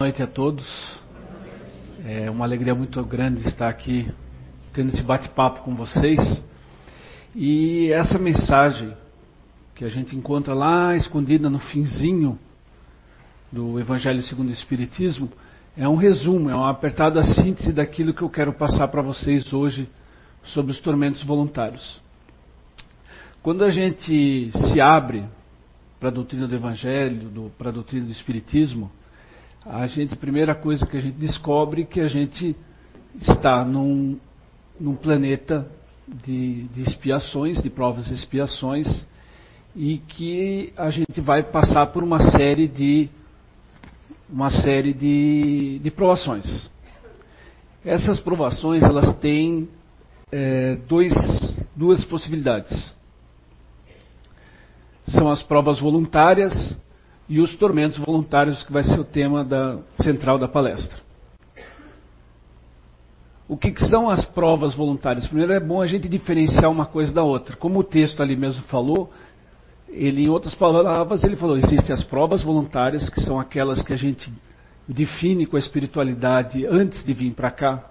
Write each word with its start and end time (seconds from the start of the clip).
noite 0.00 0.22
a 0.22 0.28
todos. 0.28 0.64
É 2.04 2.30
uma 2.30 2.44
alegria 2.44 2.72
muito 2.72 3.04
grande 3.04 3.40
estar 3.48 3.68
aqui 3.68 4.08
tendo 4.72 4.90
esse 4.90 5.02
bate-papo 5.02 5.62
com 5.62 5.74
vocês. 5.74 6.40
E 7.34 7.90
essa 7.90 8.16
mensagem 8.16 8.96
que 9.74 9.84
a 9.84 9.88
gente 9.88 10.14
encontra 10.14 10.54
lá 10.54 10.94
escondida 10.94 11.50
no 11.50 11.58
finzinho 11.58 12.38
do 13.50 13.80
Evangelho 13.80 14.22
segundo 14.22 14.50
o 14.50 14.52
Espiritismo 14.52 15.28
é 15.76 15.88
um 15.88 15.96
resumo, 15.96 16.48
é 16.48 16.54
uma 16.54 16.70
apertada 16.70 17.20
síntese 17.24 17.72
daquilo 17.72 18.14
que 18.14 18.22
eu 18.22 18.30
quero 18.30 18.52
passar 18.52 18.86
para 18.86 19.02
vocês 19.02 19.52
hoje 19.52 19.90
sobre 20.44 20.70
os 20.70 20.78
tormentos 20.78 21.24
voluntários. 21.24 22.00
Quando 23.42 23.64
a 23.64 23.70
gente 23.70 24.52
se 24.52 24.80
abre 24.80 25.24
para 25.98 26.10
a 26.10 26.12
doutrina 26.12 26.46
do 26.46 26.54
Evangelho, 26.54 27.50
para 27.58 27.70
a 27.70 27.72
doutrina 27.72 28.06
do 28.06 28.12
Espiritismo, 28.12 28.92
a 29.64 29.86
gente, 29.86 30.16
primeira 30.16 30.54
coisa 30.54 30.86
que 30.86 30.96
a 30.96 31.00
gente 31.00 31.16
descobre 31.16 31.82
é 31.82 31.84
que 31.84 32.00
a 32.00 32.08
gente 32.08 32.56
está 33.20 33.64
num, 33.64 34.18
num 34.78 34.94
planeta 34.94 35.66
de, 36.06 36.64
de 36.68 36.82
expiações, 36.82 37.62
de 37.62 37.68
provas 37.68 38.08
e 38.08 38.14
expiações, 38.14 39.06
e 39.74 39.98
que 39.98 40.72
a 40.76 40.90
gente 40.90 41.20
vai 41.20 41.42
passar 41.42 41.86
por 41.88 42.02
uma 42.02 42.18
série 42.30 42.66
de 42.66 43.08
uma 44.30 44.50
série 44.50 44.92
de, 44.92 45.78
de 45.82 45.90
provações. 45.90 46.70
Essas 47.84 48.20
provações 48.20 48.82
elas 48.82 49.16
têm 49.18 49.68
é, 50.30 50.76
dois, 50.86 51.14
duas 51.74 52.04
possibilidades. 52.04 52.94
São 55.08 55.30
as 55.30 55.42
provas 55.42 55.80
voluntárias 55.80 56.78
e 57.28 57.40
os 57.40 57.54
tormentos 57.56 57.98
voluntários, 57.98 58.62
que 58.62 58.72
vai 58.72 58.82
ser 58.82 58.98
o 58.98 59.04
tema 59.04 59.44
da, 59.44 59.78
central 60.00 60.38
da 60.38 60.48
palestra. 60.48 60.98
O 63.46 63.56
que, 63.56 63.70
que, 63.70 63.86
são 63.86 64.10
as 64.10 64.24
provas 64.24 64.74
voluntárias? 64.74 65.26
Primeiro 65.26 65.52
é 65.52 65.60
bom 65.60 65.80
a 65.80 65.86
gente 65.86 66.08
diferenciar 66.08 66.70
uma 66.70 66.84
coisa 66.84 67.12
da 67.12 67.22
outra. 67.22 67.56
Como 67.56 67.78
o 67.78 67.84
texto 67.84 68.22
ali 68.22 68.36
mesmo 68.36 68.62
falou, 68.64 69.10
ele, 69.88 70.24
em 70.24 70.28
outras 70.28 70.54
palavras, 70.54 71.24
ele 71.24 71.36
falou: 71.36 71.56
existem 71.56 71.94
as 71.94 72.04
provas 72.04 72.42
voluntárias, 72.42 73.08
que 73.08 73.22
são 73.22 73.40
aquelas 73.40 73.82
que 73.82 73.92
a 73.92 73.96
gente 73.96 74.30
define 74.86 75.46
com 75.46 75.56
a 75.56 75.58
espiritualidade 75.58 76.66
antes 76.66 77.02
de 77.04 77.14
vir 77.14 77.32
para 77.32 77.50
cá, 77.50 77.84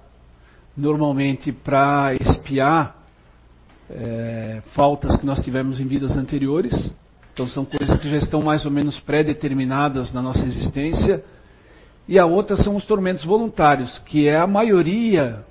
normalmente 0.75 1.51
para 1.51 2.13
espiar 2.13 2.95
é, 3.89 4.61
faltas 4.75 5.15
que 5.15 5.25
nós 5.25 5.39
tivemos 5.41 5.79
em 5.79 5.87
vidas 5.87 6.15
anteriores. 6.15 6.95
Então 7.37 7.47
são 7.47 7.63
coisas 7.63 7.99
que 7.99 8.09
já 8.09 8.17
estão 8.17 8.41
mais 8.41 8.65
ou 8.65 8.71
menos 8.71 8.99
pré-determinadas 8.99 10.11
na 10.11 10.23
nossa 10.23 10.43
existência. 10.43 11.23
E 12.07 12.17
a 12.17 12.25
outra 12.25 12.57
são 12.57 12.75
os 12.75 12.83
tormentos 12.83 13.23
voluntários, 13.23 13.99
que 13.99 14.27
é 14.27 14.35
a 14.35 14.47
maioria, 14.47 15.45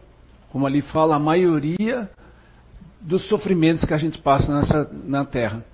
como 0.50 0.66
ali 0.66 0.82
fala, 0.82 1.14
a 1.14 1.18
maioria 1.20 2.10
dos 3.00 3.28
sofrimentos 3.28 3.84
que 3.84 3.94
a 3.94 3.96
gente 3.96 4.18
passa 4.18 4.52
nessa, 4.52 4.90
na 5.04 5.24
Terra. 5.24 5.64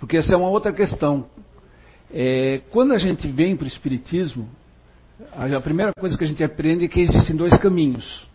Porque 0.00 0.16
essa 0.16 0.32
é 0.32 0.36
uma 0.36 0.48
outra 0.48 0.72
questão. 0.72 1.26
É, 2.10 2.62
quando 2.70 2.94
a 2.94 2.98
gente 2.98 3.28
vem 3.28 3.54
para 3.54 3.66
o 3.66 3.68
Espiritismo, 3.68 4.48
a 5.30 5.60
primeira 5.60 5.92
coisa 6.00 6.16
que 6.16 6.24
a 6.24 6.26
gente 6.26 6.42
aprende 6.42 6.86
é 6.86 6.88
que 6.88 7.02
existem 7.02 7.36
dois 7.36 7.54
caminhos: 7.58 8.26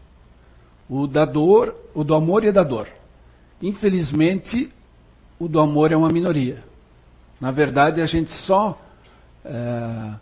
o 0.88 1.08
da 1.08 1.26
dor, 1.26 1.76
o 1.96 2.04
do 2.04 2.14
amor 2.14 2.44
e 2.44 2.50
o 2.50 2.54
da 2.54 2.62
dor. 2.62 2.88
Infelizmente, 3.60 4.70
o 5.42 5.48
do 5.48 5.60
amor 5.60 5.92
é 5.92 5.98
uma 5.98 6.10
minoria. 6.10 6.64
Na 7.40 7.50
verdade, 7.50 8.00
a 8.00 8.06
gente 8.06 8.30
só 8.46 8.80
é, 9.44 10.14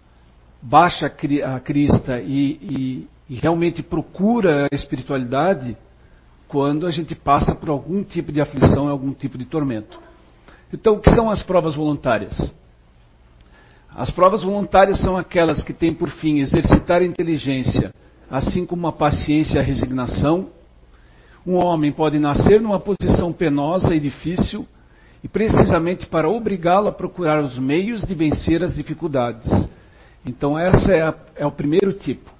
baixa 0.61 1.07
a 1.07 1.59
crista 1.59 2.21
e, 2.21 2.51
e, 2.61 3.07
e 3.29 3.35
realmente 3.35 3.83
procura 3.83 4.69
a 4.71 4.73
espiritualidade 4.73 5.75
quando 6.47 6.87
a 6.87 6.91
gente 6.91 7.13
passa 7.15 7.53
por 7.53 7.67
algum 7.67 8.01
tipo 8.01 8.31
de 8.31 8.39
aflição, 8.39 8.87
algum 8.87 9.11
tipo 9.11 9.37
de 9.37 9.43
tormento. 9.43 9.99
Então, 10.71 10.93
o 10.93 11.01
que 11.01 11.11
são 11.11 11.29
as 11.29 11.43
provas 11.43 11.75
voluntárias? 11.75 12.55
As 13.93 14.09
provas 14.09 14.41
voluntárias 14.41 15.01
são 15.01 15.17
aquelas 15.17 15.61
que 15.63 15.73
têm 15.73 15.93
por 15.93 16.09
fim 16.11 16.37
exercitar 16.39 17.01
a 17.01 17.05
inteligência, 17.05 17.93
assim 18.31 18.65
como 18.65 18.87
a 18.87 18.93
paciência 18.93 19.57
e 19.57 19.59
a 19.59 19.63
resignação. 19.63 20.47
Um 21.45 21.55
homem 21.55 21.91
pode 21.91 22.17
nascer 22.19 22.61
numa 22.61 22.79
posição 22.79 23.33
penosa 23.33 23.93
e 23.93 23.99
difícil 23.99 24.65
e 25.23 25.27
precisamente 25.27 26.05
para 26.05 26.29
obrigá-lo 26.29 26.87
a 26.87 26.91
procurar 26.91 27.41
os 27.41 27.57
meios 27.57 28.01
de 28.03 28.13
vencer 28.13 28.63
as 28.63 28.73
dificuldades. 28.73 29.49
Então, 30.25 30.57
essa 30.57 30.93
é, 30.93 31.01
a, 31.01 31.13
é 31.35 31.45
o 31.45 31.51
primeiro 31.51 31.93
tipo. 31.93 32.31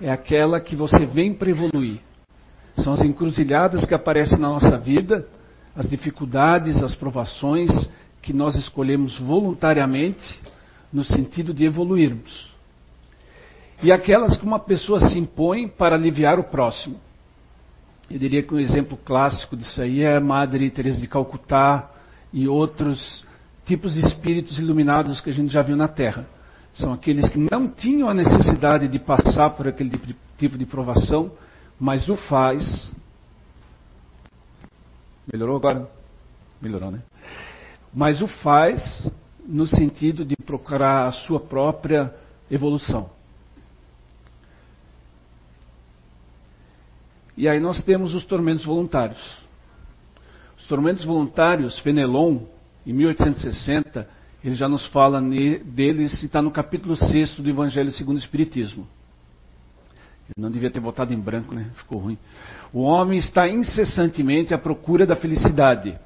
É 0.00 0.10
aquela 0.10 0.60
que 0.60 0.74
você 0.74 1.06
vem 1.06 1.32
para 1.32 1.50
evoluir. 1.50 2.00
São 2.76 2.92
as 2.92 3.02
encruzilhadas 3.02 3.84
que 3.84 3.94
aparecem 3.94 4.38
na 4.38 4.48
nossa 4.48 4.76
vida, 4.76 5.26
as 5.74 5.88
dificuldades, 5.88 6.82
as 6.82 6.94
provações 6.94 7.70
que 8.20 8.32
nós 8.32 8.54
escolhemos 8.56 9.18
voluntariamente 9.20 10.42
no 10.92 11.04
sentido 11.04 11.54
de 11.54 11.64
evoluirmos. 11.64 12.50
E 13.82 13.92
aquelas 13.92 14.36
que 14.36 14.44
uma 14.44 14.58
pessoa 14.58 15.00
se 15.00 15.18
impõe 15.18 15.68
para 15.68 15.96
aliviar 15.96 16.38
o 16.38 16.44
próximo. 16.44 16.98
Eu 18.10 18.18
diria 18.18 18.42
que 18.42 18.54
um 18.54 18.58
exemplo 18.58 18.98
clássico 19.04 19.56
disso 19.56 19.80
aí 19.80 20.02
é 20.02 20.16
a 20.16 20.20
Madre 20.20 20.70
Teresa 20.70 21.00
de 21.00 21.06
Calcutá, 21.06 21.90
e 22.32 22.48
outros 22.48 23.24
tipos 23.64 23.94
de 23.94 24.00
espíritos 24.00 24.58
iluminados 24.58 25.20
que 25.20 25.30
a 25.30 25.32
gente 25.32 25.52
já 25.52 25.62
viu 25.62 25.76
na 25.76 25.88
Terra. 25.88 26.26
São 26.72 26.92
aqueles 26.92 27.28
que 27.28 27.38
não 27.38 27.68
tinham 27.68 28.08
a 28.08 28.14
necessidade 28.14 28.86
de 28.86 28.98
passar 28.98 29.50
por 29.50 29.66
aquele 29.66 29.90
tipo 29.90 30.06
de, 30.06 30.16
tipo 30.36 30.58
de 30.58 30.66
provação, 30.66 31.32
mas 31.78 32.08
o 32.08 32.16
faz. 32.16 32.94
Melhorou 35.30 35.56
agora? 35.56 35.90
Melhorou, 36.60 36.90
né? 36.90 37.02
Mas 37.92 38.20
o 38.20 38.28
faz 38.28 39.10
no 39.46 39.66
sentido 39.66 40.24
de 40.24 40.36
procurar 40.36 41.06
a 41.06 41.12
sua 41.12 41.40
própria 41.40 42.14
evolução. 42.50 43.10
E 47.36 47.48
aí 47.48 47.60
nós 47.60 47.82
temos 47.84 48.14
os 48.14 48.24
tormentos 48.24 48.64
voluntários. 48.64 49.45
Os 50.66 50.68
tormentos 50.68 51.04
voluntários, 51.04 51.78
Fenelon, 51.78 52.40
em 52.84 52.92
1860, 52.92 54.04
ele 54.42 54.56
já 54.56 54.68
nos 54.68 54.84
fala 54.88 55.22
deles 55.22 56.20
e 56.20 56.26
está 56.26 56.42
no 56.42 56.50
capítulo 56.50 56.96
6 56.96 57.36
do 57.36 57.48
Evangelho 57.48 57.92
segundo 57.92 58.16
o 58.16 58.18
Espiritismo. 58.18 58.84
Eu 60.28 60.42
não 60.42 60.50
devia 60.50 60.68
ter 60.68 60.80
votado 60.80 61.14
em 61.14 61.20
branco, 61.20 61.54
né? 61.54 61.70
Ficou 61.76 62.00
ruim. 62.00 62.18
O 62.72 62.80
homem 62.80 63.16
está 63.16 63.48
incessantemente 63.48 64.52
à 64.52 64.58
procura 64.58 65.06
da 65.06 65.14
felicidade, 65.14 65.96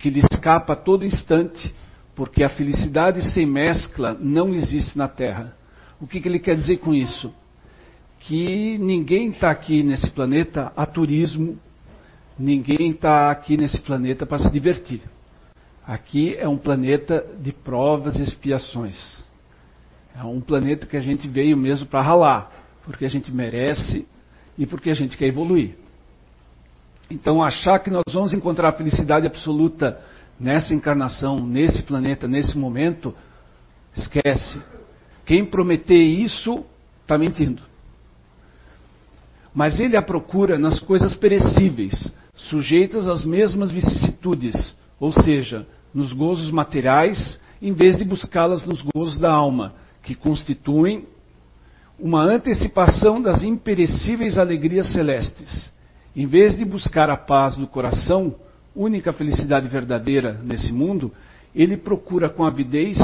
que 0.00 0.10
lhe 0.10 0.18
escapa 0.18 0.72
a 0.72 0.76
todo 0.76 1.06
instante, 1.06 1.72
porque 2.16 2.42
a 2.42 2.48
felicidade 2.48 3.22
sem 3.22 3.46
mescla 3.46 4.16
não 4.18 4.52
existe 4.52 4.98
na 4.98 5.06
Terra. 5.06 5.56
O 6.00 6.08
que, 6.08 6.20
que 6.20 6.28
ele 6.28 6.40
quer 6.40 6.56
dizer 6.56 6.78
com 6.78 6.92
isso? 6.92 7.32
Que 8.18 8.78
ninguém 8.78 9.30
está 9.30 9.48
aqui 9.48 9.84
nesse 9.84 10.10
planeta 10.10 10.72
a 10.76 10.84
turismo 10.84 11.56
Ninguém 12.38 12.90
está 12.90 13.30
aqui 13.30 13.56
nesse 13.56 13.80
planeta 13.80 14.24
para 14.24 14.38
se 14.38 14.50
divertir. 14.50 15.02
Aqui 15.84 16.36
é 16.36 16.46
um 16.46 16.56
planeta 16.56 17.26
de 17.40 17.50
provas 17.50 18.16
e 18.16 18.22
expiações. 18.22 18.96
É 20.14 20.22
um 20.22 20.40
planeta 20.40 20.86
que 20.86 20.96
a 20.96 21.00
gente 21.00 21.26
veio 21.26 21.56
mesmo 21.56 21.86
para 21.86 22.02
ralar, 22.02 22.52
porque 22.84 23.04
a 23.04 23.08
gente 23.08 23.32
merece 23.32 24.06
e 24.56 24.66
porque 24.66 24.90
a 24.90 24.94
gente 24.94 25.16
quer 25.16 25.26
evoluir. 25.26 25.76
Então, 27.10 27.42
achar 27.42 27.78
que 27.78 27.90
nós 27.90 28.04
vamos 28.12 28.34
encontrar 28.34 28.68
a 28.68 28.72
felicidade 28.72 29.26
absoluta 29.26 29.98
nessa 30.38 30.74
encarnação, 30.74 31.44
nesse 31.44 31.82
planeta, 31.82 32.28
nesse 32.28 32.56
momento, 32.56 33.14
esquece. 33.96 34.60
Quem 35.24 35.44
prometer 35.44 35.96
isso 35.96 36.64
está 37.02 37.16
mentindo. 37.16 37.62
Mas 39.54 39.80
ele 39.80 39.96
a 39.96 40.02
procura 40.02 40.58
nas 40.58 40.78
coisas 40.80 41.14
perecíveis, 41.14 42.12
sujeitas 42.38 43.08
às 43.08 43.24
mesmas 43.24 43.70
vicissitudes, 43.70 44.76
ou 44.98 45.12
seja, 45.12 45.66
nos 45.92 46.12
gozos 46.12 46.50
materiais, 46.50 47.38
em 47.60 47.72
vez 47.72 47.96
de 47.96 48.04
buscá-las 48.04 48.64
nos 48.64 48.82
gozos 48.94 49.18
da 49.18 49.32
alma, 49.32 49.74
que 50.02 50.14
constituem 50.14 51.06
uma 51.98 52.22
antecipação 52.22 53.20
das 53.20 53.42
imperecíveis 53.42 54.38
alegrias 54.38 54.92
celestes. 54.92 55.70
Em 56.14 56.26
vez 56.26 56.56
de 56.56 56.64
buscar 56.64 57.10
a 57.10 57.16
paz 57.16 57.56
do 57.56 57.66
coração, 57.66 58.34
única 58.74 59.12
felicidade 59.12 59.66
verdadeira 59.66 60.40
nesse 60.44 60.72
mundo, 60.72 61.12
ele 61.54 61.76
procura 61.76 62.28
com 62.28 62.44
avidez 62.44 62.96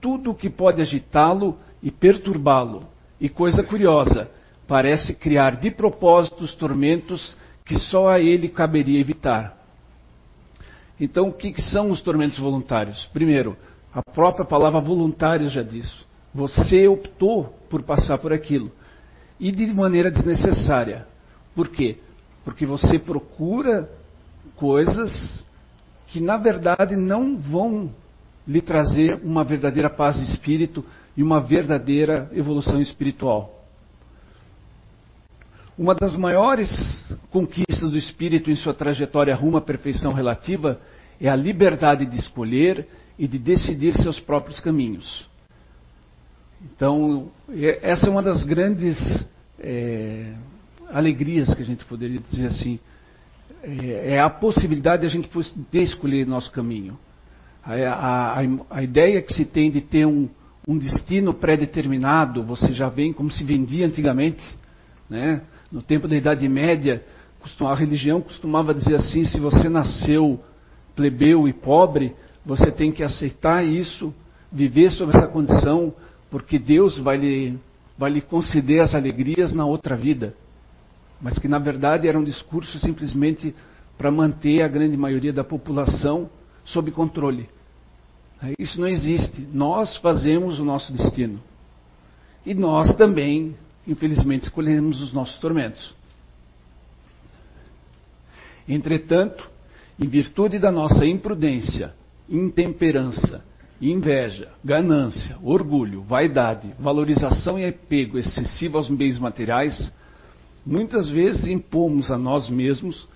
tudo 0.00 0.30
o 0.30 0.34
que 0.34 0.48
pode 0.48 0.80
agitá-lo 0.80 1.58
e 1.82 1.90
perturbá-lo. 1.90 2.84
E 3.20 3.28
coisa 3.28 3.62
curiosa, 3.62 4.30
parece 4.66 5.14
criar 5.14 5.56
de 5.56 5.70
propósito 5.70 6.44
os 6.44 6.54
tormentos 6.54 7.36
que 7.68 7.78
só 7.78 8.08
a 8.08 8.18
ele 8.18 8.48
caberia 8.48 8.98
evitar. 8.98 9.54
Então, 10.98 11.28
o 11.28 11.32
que, 11.32 11.60
são 11.60 11.90
os 11.90 12.00
tormentos 12.00 12.38
voluntários? 12.38 13.08
Primeiro, 13.12 13.56
a 13.94 14.02
própria 14.10 14.44
palavra 14.44 14.80
voluntário 14.80 15.48
já 15.50 15.62
diz. 15.62 15.94
Você 16.34 16.88
optou 16.88 17.54
por 17.68 17.82
passar 17.82 18.18
por 18.18 18.32
aquilo. 18.32 18.72
E 19.38 19.52
de 19.52 19.66
maneira 19.66 20.10
desnecessária. 20.10 21.06
Por 21.54 21.68
quê? 21.68 21.98
Porque 22.42 22.64
você 22.64 22.98
procura 22.98 23.88
coisas 24.56 25.44
que 26.06 26.20
na 26.20 26.38
verdade 26.38 26.96
não 26.96 27.36
vão 27.36 27.94
lhe 28.46 28.62
trazer 28.62 29.20
uma 29.22 29.44
verdadeira 29.44 29.90
paz 29.90 30.16
de 30.16 30.22
espírito 30.22 30.82
e 31.14 31.22
uma 31.22 31.38
verdadeira 31.38 32.30
evolução 32.32 32.80
espiritual. 32.80 33.57
Uma 35.78 35.94
das 35.94 36.16
maiores 36.16 36.68
conquistas 37.30 37.88
do 37.88 37.96
espírito 37.96 38.50
em 38.50 38.56
sua 38.56 38.74
trajetória 38.74 39.32
rumo 39.36 39.58
à 39.58 39.60
perfeição 39.60 40.12
relativa 40.12 40.80
é 41.20 41.28
a 41.28 41.36
liberdade 41.36 42.04
de 42.04 42.18
escolher 42.18 42.84
e 43.16 43.28
de 43.28 43.38
decidir 43.38 43.92
seus 43.94 44.18
próprios 44.18 44.58
caminhos. 44.58 45.28
Então, 46.60 47.30
é, 47.48 47.78
essa 47.80 48.08
é 48.08 48.10
uma 48.10 48.24
das 48.24 48.42
grandes 48.42 48.98
é, 49.60 50.32
alegrias 50.88 51.54
que 51.54 51.62
a 51.62 51.64
gente 51.64 51.84
poderia 51.84 52.18
dizer 52.18 52.46
assim. 52.46 52.80
É, 53.62 54.14
é 54.14 54.20
a 54.20 54.28
possibilidade 54.28 55.02
de 55.02 55.06
a 55.06 55.10
gente 55.10 55.28
poder 55.28 55.82
escolher 55.82 56.26
nosso 56.26 56.50
caminho. 56.50 56.98
A, 57.62 57.74
a, 57.74 58.40
a, 58.68 58.82
ideia 58.82 59.22
que 59.22 59.32
se 59.32 59.44
tem 59.44 59.70
de 59.70 59.80
ter 59.80 60.06
um, 60.06 60.28
um 60.66 60.76
destino 60.76 61.32
pré-determinado, 61.32 62.42
você 62.42 62.72
já 62.72 62.88
vem 62.88 63.12
como 63.12 63.30
se 63.30 63.44
vendia 63.44 63.86
antigamente, 63.86 64.42
né? 65.08 65.40
No 65.70 65.82
tempo 65.82 66.08
da 66.08 66.16
Idade 66.16 66.48
Média, 66.48 67.04
a 67.60 67.74
religião 67.74 68.20
costumava 68.20 68.74
dizer 68.74 68.96
assim: 68.96 69.24
se 69.24 69.38
você 69.38 69.68
nasceu 69.68 70.40
plebeu 70.98 71.46
e 71.46 71.52
pobre, 71.52 72.16
você 72.44 72.72
tem 72.72 72.90
que 72.90 73.04
aceitar 73.04 73.64
isso, 73.64 74.12
viver 74.50 74.90
sob 74.90 75.16
essa 75.16 75.28
condição, 75.28 75.94
porque 76.28 76.58
Deus 76.58 76.98
vai 76.98 77.16
lhe, 77.16 77.58
vai 77.96 78.10
lhe 78.10 78.20
conceder 78.20 78.80
as 78.80 78.96
alegrias 78.96 79.52
na 79.52 79.64
outra 79.64 79.94
vida. 79.94 80.34
Mas 81.20 81.38
que 81.38 81.46
na 81.46 81.60
verdade 81.60 82.08
era 82.08 82.18
um 82.18 82.24
discurso 82.24 82.80
simplesmente 82.80 83.54
para 83.96 84.10
manter 84.10 84.62
a 84.62 84.68
grande 84.68 84.96
maioria 84.96 85.32
da 85.32 85.44
população 85.44 86.28
sob 86.64 86.90
controle. 86.90 87.48
Isso 88.58 88.80
não 88.80 88.88
existe. 88.88 89.46
Nós 89.52 89.96
fazemos 89.98 90.58
o 90.58 90.64
nosso 90.64 90.92
destino. 90.92 91.40
E 92.44 92.54
nós 92.54 92.94
também 92.96 93.54
infelizmente 93.88 94.44
escolhemos 94.44 95.00
os 95.00 95.12
nossos 95.12 95.38
tormentos. 95.38 95.94
Entretanto, 98.68 99.48
em 99.98 100.06
virtude 100.06 100.58
da 100.58 100.70
nossa 100.70 101.06
imprudência, 101.06 101.94
intemperança, 102.28 103.42
inveja, 103.80 104.50
ganância, 104.62 105.38
orgulho, 105.42 106.02
vaidade, 106.02 106.70
valorização 106.78 107.58
e 107.58 107.66
apego 107.66 108.18
excessivo 108.18 108.76
aos 108.76 108.90
bens 108.90 109.18
materiais, 109.18 109.90
muitas 110.66 111.08
vezes 111.08 111.46
impomos 111.46 112.10
a 112.10 112.18
nós 112.18 112.50
mesmos 112.50 113.08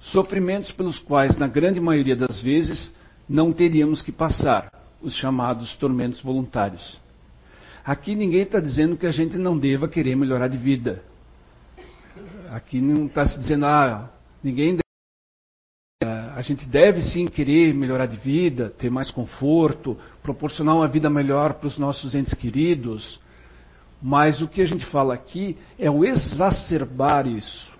sofrimentos 0.00 0.72
pelos 0.72 0.98
quais, 0.98 1.36
na 1.36 1.46
grande 1.46 1.80
maioria 1.80 2.16
das 2.16 2.40
vezes, 2.40 2.92
não 3.28 3.52
teríamos 3.52 4.00
que 4.00 4.12
passar, 4.12 4.70
os 5.02 5.14
chamados 5.14 5.76
tormentos 5.76 6.22
voluntários. 6.22 6.98
Aqui 7.84 8.14
ninguém 8.14 8.42
está 8.42 8.60
dizendo 8.60 8.96
que 8.96 9.06
a 9.06 9.10
gente 9.10 9.36
não 9.36 9.58
deva 9.58 9.86
querer 9.86 10.16
melhorar 10.16 10.48
de 10.48 10.56
vida. 10.56 11.02
Aqui 12.50 12.80
não 12.80 13.06
está 13.06 13.26
se 13.26 13.38
dizendo, 13.38 13.66
ah, 13.66 14.10
ninguém 14.42 14.76
deve, 14.76 16.10
a 16.34 16.40
gente 16.40 16.64
deve 16.64 17.02
sim 17.02 17.26
querer 17.26 17.74
melhorar 17.74 18.06
de 18.06 18.16
vida, 18.16 18.70
ter 18.70 18.90
mais 18.90 19.10
conforto, 19.10 19.98
proporcionar 20.22 20.76
uma 20.76 20.88
vida 20.88 21.10
melhor 21.10 21.54
para 21.54 21.66
os 21.66 21.76
nossos 21.76 22.14
entes 22.14 22.32
queridos. 22.32 23.20
Mas 24.00 24.40
o 24.40 24.48
que 24.48 24.62
a 24.62 24.66
gente 24.66 24.86
fala 24.86 25.12
aqui 25.12 25.58
é 25.78 25.90
o 25.90 26.04
exacerbar 26.04 27.26
isso. 27.26 27.70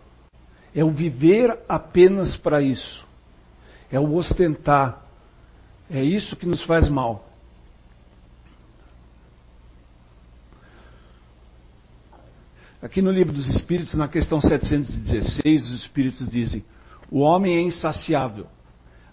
É 0.75 0.85
o 0.85 0.91
viver 0.91 1.59
apenas 1.67 2.37
para 2.37 2.61
isso. 2.61 3.07
É 3.91 3.99
o 3.99 4.15
ostentar. 4.15 5.03
É 5.89 6.03
isso 6.03 6.37
que 6.37 6.47
nos 6.47 6.63
faz 6.65 6.89
mal. 6.91 7.34
Aqui 12.85 13.01
no 13.01 13.11
Livro 13.11 13.33
dos 13.33 13.49
Espíritos, 13.49 13.95
na 13.95 14.07
questão 14.07 14.39
716, 14.43 15.65
os 15.65 15.81
Espíritos 15.81 16.29
dizem: 16.29 16.63
o 17.11 17.21
homem 17.21 17.57
é 17.57 17.61
insaciável. 17.63 18.47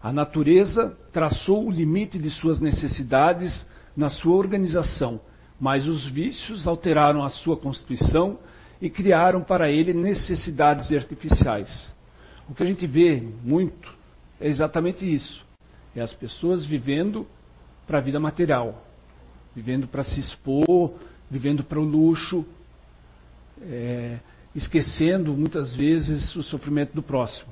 A 0.04 0.12
natureza 0.12 0.94
traçou 1.14 1.66
o 1.66 1.72
limite 1.72 2.20
de 2.20 2.30
suas 2.30 2.60
necessidades 2.60 3.66
na 3.96 4.10
sua 4.10 4.36
organização, 4.36 5.22
mas 5.58 5.88
os 5.88 6.06
vícios 6.10 6.68
alteraram 6.68 7.24
a 7.24 7.30
sua 7.30 7.56
constituição 7.56 8.40
e 8.82 8.90
criaram 8.90 9.42
para 9.42 9.72
ele 9.72 9.94
necessidades 9.94 10.92
artificiais. 10.92 11.94
O 12.50 12.54
que 12.54 12.64
a 12.64 12.66
gente 12.66 12.86
vê 12.86 13.24
muito 13.42 13.90
é 14.42 14.50
exatamente 14.50 15.06
isso: 15.06 15.46
é 15.96 16.02
as 16.02 16.14
pessoas 16.14 16.66
vivendo 16.66 17.26
para 17.88 18.00
a 18.00 18.02
vida 18.02 18.20
material, 18.20 18.86
vivendo 19.56 19.88
para 19.88 20.04
se 20.04 20.20
expor, 20.20 20.92
vivendo 21.30 21.64
para 21.64 21.80
o 21.80 21.86
luxo, 21.86 22.46
é, 23.62 24.20
esquecendo 24.56 25.34
muitas 25.34 25.76
vezes 25.76 26.36
o 26.36 26.44
sofrimento 26.44 26.94
do 26.94 27.04
próximo. 27.04 27.52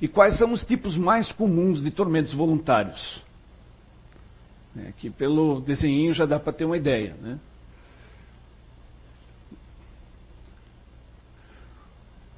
E 0.00 0.06
quais 0.06 0.36
são 0.36 0.52
os 0.52 0.64
tipos 0.64 0.96
mais 0.96 1.32
comuns 1.32 1.82
de 1.82 1.90
tormentos 1.90 2.34
voluntários? 2.34 3.22
É, 4.76 4.92
que 4.92 5.08
pelo 5.08 5.60
desenho 5.60 6.12
já 6.12 6.26
dá 6.26 6.38
para 6.38 6.52
ter 6.52 6.66
uma 6.66 6.76
ideia. 6.76 7.14
Né? 7.14 7.38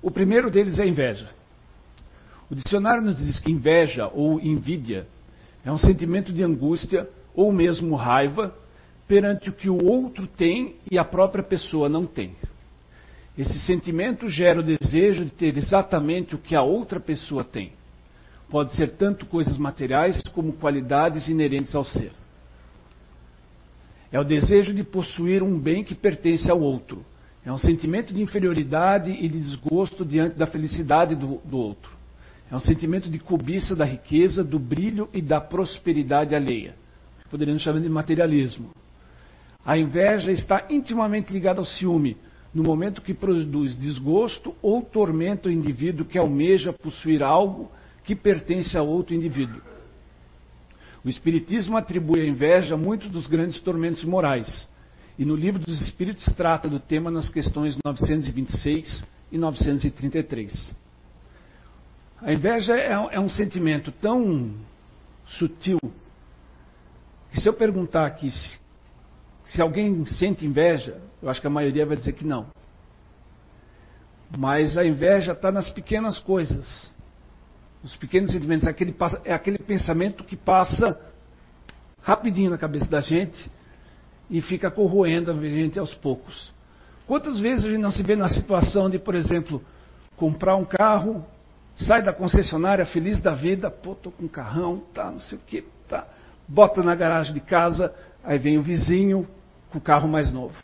O 0.00 0.10
primeiro 0.10 0.50
deles 0.50 0.78
é 0.78 0.84
a 0.84 0.86
inveja. 0.86 1.28
O 2.48 2.54
dicionário 2.54 3.02
nos 3.02 3.16
diz 3.18 3.40
que 3.40 3.50
inveja 3.50 4.08
ou 4.08 4.40
invídia 4.40 5.06
é 5.64 5.72
um 5.72 5.76
sentimento 5.76 6.32
de 6.32 6.42
angústia 6.42 7.10
ou 7.34 7.52
mesmo 7.52 7.94
raiva 7.96 8.54
perante 9.08 9.48
o 9.48 9.52
que 9.54 9.70
o 9.70 9.82
outro 9.82 10.26
tem 10.26 10.76
e 10.90 10.98
a 10.98 11.04
própria 11.04 11.42
pessoa 11.42 11.88
não 11.88 12.06
tem. 12.06 12.36
Esse 13.36 13.58
sentimento 13.60 14.28
gera 14.28 14.60
o 14.60 14.62
desejo 14.62 15.24
de 15.24 15.30
ter 15.30 15.56
exatamente 15.56 16.34
o 16.34 16.38
que 16.38 16.54
a 16.54 16.62
outra 16.62 17.00
pessoa 17.00 17.42
tem. 17.42 17.72
Pode 18.50 18.74
ser 18.74 18.90
tanto 18.90 19.26
coisas 19.26 19.56
materiais 19.56 20.20
como 20.34 20.52
qualidades 20.52 21.26
inerentes 21.28 21.74
ao 21.74 21.84
ser. 21.84 22.12
É 24.10 24.20
o 24.20 24.24
desejo 24.24 24.74
de 24.74 24.82
possuir 24.82 25.42
um 25.42 25.58
bem 25.58 25.84
que 25.84 25.94
pertence 25.94 26.50
ao 26.50 26.60
outro. 26.60 27.04
É 27.44 27.52
um 27.52 27.58
sentimento 27.58 28.12
de 28.12 28.20
inferioridade 28.20 29.10
e 29.10 29.28
de 29.28 29.38
desgosto 29.38 30.04
diante 30.04 30.36
da 30.36 30.46
felicidade 30.46 31.14
do, 31.14 31.40
do 31.44 31.58
outro. 31.58 31.96
É 32.50 32.56
um 32.56 32.60
sentimento 32.60 33.08
de 33.10 33.18
cobiça 33.18 33.76
da 33.76 33.84
riqueza, 33.84 34.42
do 34.42 34.58
brilho 34.58 35.08
e 35.12 35.22
da 35.22 35.40
prosperidade 35.40 36.34
alheia. 36.34 36.74
Poderíamos 37.30 37.62
chamar 37.62 37.80
de 37.80 37.88
materialismo. 37.88 38.70
A 39.68 39.76
inveja 39.76 40.32
está 40.32 40.64
intimamente 40.70 41.30
ligada 41.30 41.60
ao 41.60 41.64
ciúme, 41.66 42.16
no 42.54 42.62
momento 42.62 43.02
que 43.02 43.12
produz 43.12 43.76
desgosto 43.76 44.56
ou 44.62 44.80
tormenta 44.80 45.50
o 45.50 45.52
indivíduo 45.52 46.06
que 46.06 46.16
almeja 46.16 46.72
possuir 46.72 47.22
algo 47.22 47.70
que 48.02 48.16
pertence 48.16 48.78
a 48.78 48.82
outro 48.82 49.14
indivíduo. 49.14 49.60
O 51.04 51.08
Espiritismo 51.10 51.76
atribui 51.76 52.22
à 52.22 52.26
inveja 52.26 52.78
muitos 52.78 53.10
dos 53.10 53.26
grandes 53.26 53.60
tormentos 53.60 54.02
morais, 54.04 54.66
e 55.18 55.24
no 55.26 55.36
Livro 55.36 55.62
dos 55.62 55.82
Espíritos 55.82 56.24
trata 56.34 56.66
do 56.66 56.80
tema 56.80 57.10
nas 57.10 57.28
questões 57.28 57.76
926 57.84 59.04
e 59.30 59.36
933. 59.36 60.74
A 62.22 62.32
inveja 62.32 62.74
é, 62.74 62.92
é 62.92 63.20
um 63.20 63.28
sentimento 63.28 63.92
tão 63.92 64.50
sutil 65.26 65.78
que 67.30 67.38
se 67.38 67.46
eu 67.46 67.52
perguntar 67.52 68.06
aqui 68.06 68.30
se 69.48 69.62
alguém 69.62 70.04
sente 70.04 70.46
inveja, 70.46 71.00
eu 71.22 71.28
acho 71.28 71.40
que 71.40 71.46
a 71.46 71.50
maioria 71.50 71.86
vai 71.86 71.96
dizer 71.96 72.12
que 72.12 72.24
não. 72.24 72.46
Mas 74.36 74.76
a 74.76 74.84
inveja 74.84 75.32
está 75.32 75.50
nas 75.50 75.70
pequenas 75.70 76.18
coisas. 76.18 76.94
Os 77.82 77.96
pequenos 77.96 78.30
sentimentos. 78.30 78.66
É 78.66 78.70
aquele, 78.70 78.94
é 79.24 79.32
aquele 79.32 79.58
pensamento 79.58 80.22
que 80.22 80.36
passa 80.36 81.00
rapidinho 82.02 82.50
na 82.50 82.58
cabeça 82.58 82.86
da 82.90 83.00
gente 83.00 83.50
e 84.28 84.42
fica 84.42 84.70
corroendo 84.70 85.30
a 85.30 85.34
gente 85.34 85.78
aos 85.78 85.94
poucos. 85.94 86.52
Quantas 87.06 87.40
vezes 87.40 87.64
a 87.64 87.70
gente 87.70 87.80
não 87.80 87.90
se 87.90 88.02
vê 88.02 88.14
na 88.14 88.28
situação 88.28 88.90
de, 88.90 88.98
por 88.98 89.14
exemplo, 89.14 89.62
comprar 90.14 90.56
um 90.56 90.64
carro, 90.64 91.24
sai 91.74 92.02
da 92.02 92.12
concessionária 92.12 92.84
feliz 92.84 93.18
da 93.22 93.32
vida, 93.32 93.70
pô, 93.70 93.94
tô 93.94 94.10
com 94.10 94.24
um 94.24 94.28
carrão, 94.28 94.82
tá, 94.92 95.10
não 95.10 95.20
sei 95.20 95.38
o 95.38 95.40
que, 95.40 95.64
tá, 95.88 96.06
bota 96.46 96.82
na 96.82 96.94
garagem 96.94 97.32
de 97.32 97.40
casa, 97.40 97.94
aí 98.22 98.38
vem 98.38 98.58
o 98.58 98.62
vizinho, 98.62 99.26
com 99.70 99.78
o 99.78 99.80
carro 99.80 100.08
mais 100.08 100.32
novo. 100.32 100.54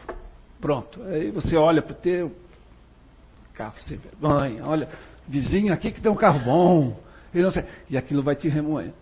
Pronto. 0.61 1.03
Aí 1.05 1.31
você 1.31 1.57
olha 1.57 1.83
para 1.83 1.93
o 1.93 1.97
teu 1.97 2.33
carro 3.55 3.75
sem 3.81 3.97
vergonha, 3.97 4.67
olha, 4.67 4.89
vizinho 5.29 5.73
aqui 5.73 5.93
que 5.93 6.01
tem 6.01 6.11
um 6.11 6.17
carro 6.17 6.41
bom. 6.41 6.99
E, 7.33 7.41
não 7.41 7.51
sei, 7.51 7.65
e 7.91 7.97
aquilo 7.97 8.23
vai 8.23 8.37
te 8.37 8.49
remoendo. 8.49 8.95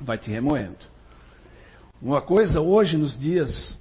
Vai 0.00 0.18
te 0.18 0.30
remoendo. 0.30 0.78
Uma 2.00 2.20
coisa 2.20 2.60
hoje, 2.60 2.96
nos 2.96 3.18
dias 3.18 3.80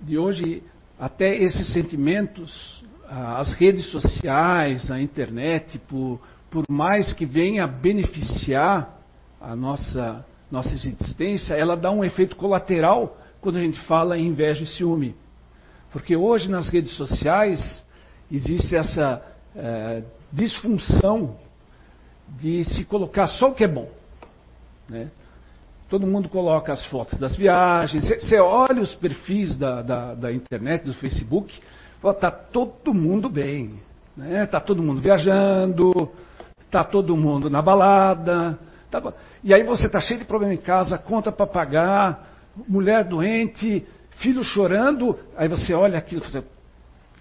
de 0.00 0.18
hoje, 0.18 0.62
até 0.98 1.34
esses 1.34 1.72
sentimentos, 1.72 2.84
as 3.08 3.54
redes 3.54 3.86
sociais, 3.86 4.90
a 4.90 5.00
internet, 5.00 5.78
por, 5.78 6.20
por 6.50 6.64
mais 6.68 7.12
que 7.14 7.24
venha 7.24 7.66
beneficiar 7.66 8.98
a 9.40 9.56
nossa, 9.56 10.24
nossa 10.50 10.74
existência, 10.74 11.54
ela 11.54 11.76
dá 11.76 11.90
um 11.90 12.04
efeito 12.04 12.36
colateral 12.36 13.16
quando 13.40 13.56
a 13.56 13.60
gente 13.60 13.80
fala 13.82 14.18
em 14.18 14.26
inveja 14.26 14.62
e 14.62 14.66
ciúme. 14.66 15.14
Porque 15.92 16.16
hoje 16.16 16.50
nas 16.50 16.68
redes 16.68 16.92
sociais 16.96 17.86
existe 18.30 18.76
essa 18.76 19.22
é, 19.56 20.02
disfunção 20.32 21.36
de 22.40 22.64
se 22.64 22.84
colocar 22.84 23.26
só 23.26 23.50
o 23.50 23.54
que 23.54 23.64
é 23.64 23.68
bom. 23.68 23.88
Né? 24.88 25.10
Todo 25.88 26.06
mundo 26.06 26.28
coloca 26.28 26.72
as 26.72 26.84
fotos 26.86 27.18
das 27.18 27.34
viagens. 27.36 28.04
Você 28.04 28.38
olha 28.38 28.82
os 28.82 28.94
perfis 28.96 29.56
da, 29.56 29.80
da, 29.80 30.14
da 30.14 30.32
internet, 30.32 30.84
do 30.84 30.92
Facebook, 30.94 31.58
está 32.04 32.30
todo 32.30 32.92
mundo 32.92 33.28
bem. 33.30 33.80
Está 34.16 34.22
né? 34.22 34.46
Tá 34.46 34.60
todo 34.60 34.82
mundo 34.82 35.00
viajando, 35.00 36.10
está 36.60 36.84
todo 36.84 37.16
mundo 37.16 37.48
na 37.48 37.62
balada. 37.62 38.58
Tá... 38.90 39.14
E 39.42 39.54
aí 39.54 39.62
você 39.62 39.86
está 39.86 40.00
cheio 40.00 40.20
de 40.20 40.26
problema 40.26 40.52
em 40.52 40.58
casa, 40.58 40.98
conta 40.98 41.32
para 41.32 41.46
pagar, 41.46 42.27
mulher 42.66 43.04
doente, 43.04 43.86
filho 44.18 44.42
chorando. 44.42 45.18
Aí 45.36 45.48
você 45.48 45.74
olha 45.74 45.98
aquilo 45.98 46.24
e 46.24 46.30
fala, 46.30 46.44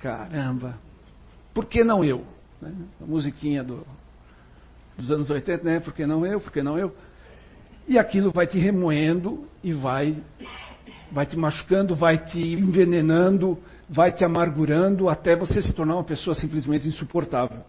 caramba, 0.02 0.78
por 1.54 1.66
que 1.66 1.84
não 1.84 2.04
eu? 2.04 2.24
Né? 2.62 2.72
A 3.02 3.06
musiquinha 3.06 3.64
do, 3.64 3.86
dos 4.98 5.12
anos 5.12 5.30
80, 5.30 5.64
né? 5.64 5.80
Por 5.80 5.94
que 5.94 6.06
não 6.06 6.26
eu? 6.26 6.40
Por 6.40 6.52
que 6.52 6.62
não 6.62 6.78
eu? 6.78 6.94
E 7.88 7.98
aquilo 7.98 8.32
vai 8.32 8.48
te 8.48 8.58
remoendo 8.58 9.48
e 9.64 9.72
vai, 9.72 10.22
vai 11.12 11.26
te 11.26 11.38
machucando, 11.38 11.96
vai 11.96 12.18
te 12.18 12.40
envenenando, 12.40 13.58
vai 13.90 14.12
te 14.12 14.26
amargurando 14.26 15.08
até 15.08 15.36
você 15.36 15.62
se 15.62 15.74
tornar 15.74 15.96
uma 15.96 16.04
pessoa 16.04 16.36
simplesmente 16.36 16.88
insuportável. 16.88 17.62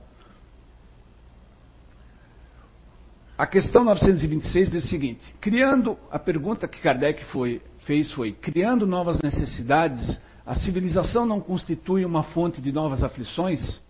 A 3.38 3.46
questão 3.46 3.84
926 3.84 4.68
diz 4.68 4.84
o 4.84 4.88
seguinte: 4.88 5.32
criando 5.40 5.96
a 6.10 6.18
pergunta 6.18 6.66
que 6.66 6.80
Kardec 6.80 7.24
foi, 7.26 7.62
fez 7.86 8.10
foi: 8.10 8.32
criando 8.32 8.84
novas 8.84 9.22
necessidades, 9.22 10.20
a 10.44 10.56
civilização 10.56 11.24
não 11.24 11.40
constitui 11.40 12.04
uma 12.04 12.24
fonte 12.24 12.60
de 12.60 12.72
novas 12.72 13.00
aflições? 13.00 13.80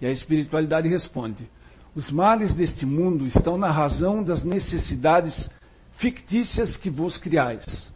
E 0.00 0.06
a 0.06 0.12
espiritualidade 0.12 0.86
responde: 0.88 1.50
os 1.92 2.08
males 2.12 2.52
deste 2.52 2.86
mundo 2.86 3.26
estão 3.26 3.58
na 3.58 3.68
razão 3.68 4.22
das 4.22 4.44
necessidades 4.44 5.50
fictícias 5.96 6.76
que 6.76 6.88
vos 6.88 7.18
criais. 7.18 7.92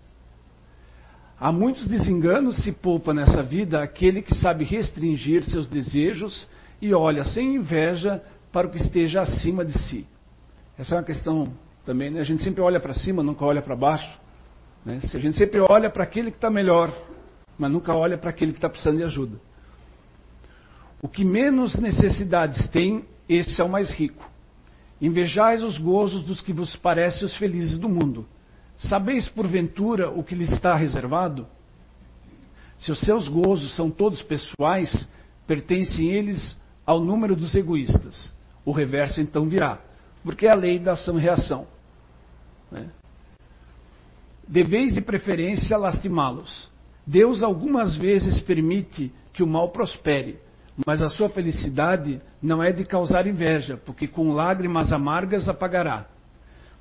Há 1.38 1.52
muitos 1.52 1.86
desenganos 1.86 2.56
se 2.56 2.72
poupa 2.72 3.14
nessa 3.14 3.40
vida 3.40 3.80
aquele 3.80 4.20
que 4.20 4.34
sabe 4.34 4.64
restringir 4.64 5.44
seus 5.44 5.68
desejos 5.68 6.48
e 6.80 6.92
olha 6.92 7.24
sem 7.24 7.54
inveja 7.54 8.20
para 8.50 8.66
o 8.66 8.70
que 8.70 8.78
esteja 8.78 9.22
acima 9.22 9.64
de 9.64 9.78
si. 9.78 10.06
Essa 10.78 10.94
é 10.94 10.98
uma 10.98 11.04
questão 11.04 11.52
também, 11.84 12.10
né? 12.10 12.20
A 12.20 12.24
gente 12.24 12.42
sempre 12.42 12.60
olha 12.60 12.80
para 12.80 12.94
cima, 12.94 13.22
nunca 13.22 13.44
olha 13.44 13.60
para 13.60 13.76
baixo. 13.76 14.20
Né? 14.84 15.00
A 15.02 15.18
gente 15.18 15.36
sempre 15.36 15.60
olha 15.60 15.90
para 15.90 16.04
aquele 16.04 16.30
que 16.30 16.36
está 16.36 16.50
melhor, 16.50 16.92
mas 17.58 17.70
nunca 17.70 17.94
olha 17.94 18.16
para 18.16 18.30
aquele 18.30 18.52
que 18.52 18.58
está 18.58 18.68
precisando 18.68 18.96
de 18.96 19.04
ajuda. 19.04 19.38
O 21.00 21.08
que 21.08 21.24
menos 21.24 21.74
necessidades 21.76 22.68
tem 22.68 23.04
esse 23.28 23.60
é 23.60 23.64
o 23.64 23.68
mais 23.68 23.90
rico. 23.92 24.28
Invejais 25.00 25.62
os 25.62 25.76
gozos 25.76 26.22
dos 26.22 26.40
que 26.40 26.52
vos 26.52 26.76
parecem 26.76 27.26
os 27.26 27.36
felizes 27.36 27.78
do 27.78 27.88
mundo. 27.88 28.26
Sabeis 28.78 29.28
porventura 29.28 30.10
o 30.10 30.22
que 30.22 30.34
lhe 30.34 30.44
está 30.44 30.74
reservado? 30.74 31.46
Se 32.78 32.90
os 32.90 33.00
seus 33.00 33.28
gozos 33.28 33.74
são 33.76 33.90
todos 33.90 34.22
pessoais, 34.22 35.08
pertencem 35.46 36.10
eles 36.10 36.58
ao 36.86 37.00
número 37.00 37.36
dos 37.36 37.54
egoístas. 37.54 38.32
O 38.64 38.72
reverso 38.72 39.20
então 39.20 39.48
virá, 39.48 39.80
porque 40.22 40.46
é 40.46 40.50
a 40.50 40.54
lei 40.54 40.78
da 40.78 40.92
ação 40.92 41.18
e 41.18 41.22
reação. 41.22 41.66
Né? 42.70 42.88
Deveis 44.46 44.94
de 44.94 45.00
preferência 45.00 45.76
lastimá-los. 45.76 46.70
Deus 47.06 47.42
algumas 47.42 47.96
vezes 47.96 48.40
permite 48.40 49.12
que 49.32 49.42
o 49.42 49.46
mal 49.46 49.70
prospere, 49.70 50.38
mas 50.86 51.02
a 51.02 51.08
sua 51.08 51.28
felicidade 51.28 52.20
não 52.40 52.62
é 52.62 52.72
de 52.72 52.84
causar 52.84 53.26
inveja, 53.26 53.76
porque 53.76 54.06
com 54.06 54.32
lágrimas 54.32 54.92
amargas 54.92 55.48
apagará. 55.48 56.06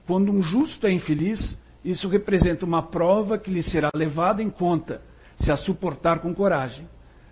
Quando 0.06 0.32
um 0.32 0.42
justo 0.42 0.86
é 0.88 0.92
infeliz, 0.92 1.58
isso 1.84 2.08
representa 2.08 2.66
uma 2.66 2.84
prova 2.84 3.38
que 3.38 3.52
lhe 3.52 3.64
será 3.64 3.90
levada 3.96 4.44
em 4.44 4.50
conta, 4.50 5.02
se 5.38 5.52
a 5.52 5.56
suportar 5.58 6.20
com 6.20 6.34
coragem. 6.34 6.88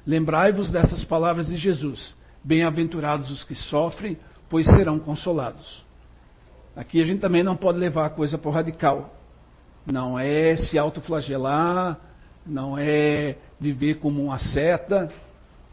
Lembrai-vos 0.05 0.71
dessas 0.71 1.03
palavras 1.03 1.47
de 1.47 1.57
Jesus: 1.57 2.15
Bem-aventurados 2.43 3.29
os 3.29 3.43
que 3.43 3.53
sofrem, 3.53 4.17
pois 4.49 4.65
serão 4.65 4.99
consolados. 4.99 5.83
Aqui 6.75 7.01
a 7.01 7.05
gente 7.05 7.19
também 7.19 7.43
não 7.43 7.55
pode 7.55 7.77
levar 7.77 8.05
a 8.05 8.09
coisa 8.09 8.37
para 8.37 8.49
o 8.49 8.53
radical. 8.53 9.13
Não 9.85 10.19
é 10.19 10.55
se 10.55 10.77
autoflagelar, 10.77 11.99
não 12.45 12.77
é 12.77 13.37
viver 13.59 13.95
como 13.95 14.23
uma 14.23 14.39
seta, 14.39 15.11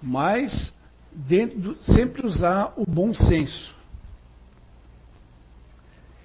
mas 0.03 0.73
dentro, 1.13 1.77
sempre 1.83 2.27
usar 2.27 2.73
o 2.77 2.85
bom 2.85 3.13
senso. 3.15 3.75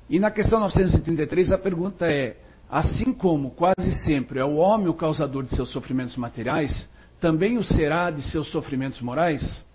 E 0.09 0.19
na 0.19 0.29
questão 0.29 0.59
933 0.59 1.51
a 1.51 1.57
pergunta 1.57 2.05
é: 2.05 2.37
assim 2.69 3.13
como 3.13 3.51
quase 3.51 3.93
sempre 4.03 4.39
é 4.39 4.45
o 4.45 4.55
homem 4.55 4.87
o 4.87 4.93
causador 4.93 5.43
de 5.43 5.55
seus 5.55 5.69
sofrimentos 5.69 6.17
materiais, 6.17 6.89
também 7.19 7.57
o 7.57 7.63
será 7.63 8.11
de 8.11 8.21
seus 8.23 8.51
sofrimentos 8.51 9.01
morais? 9.01 9.65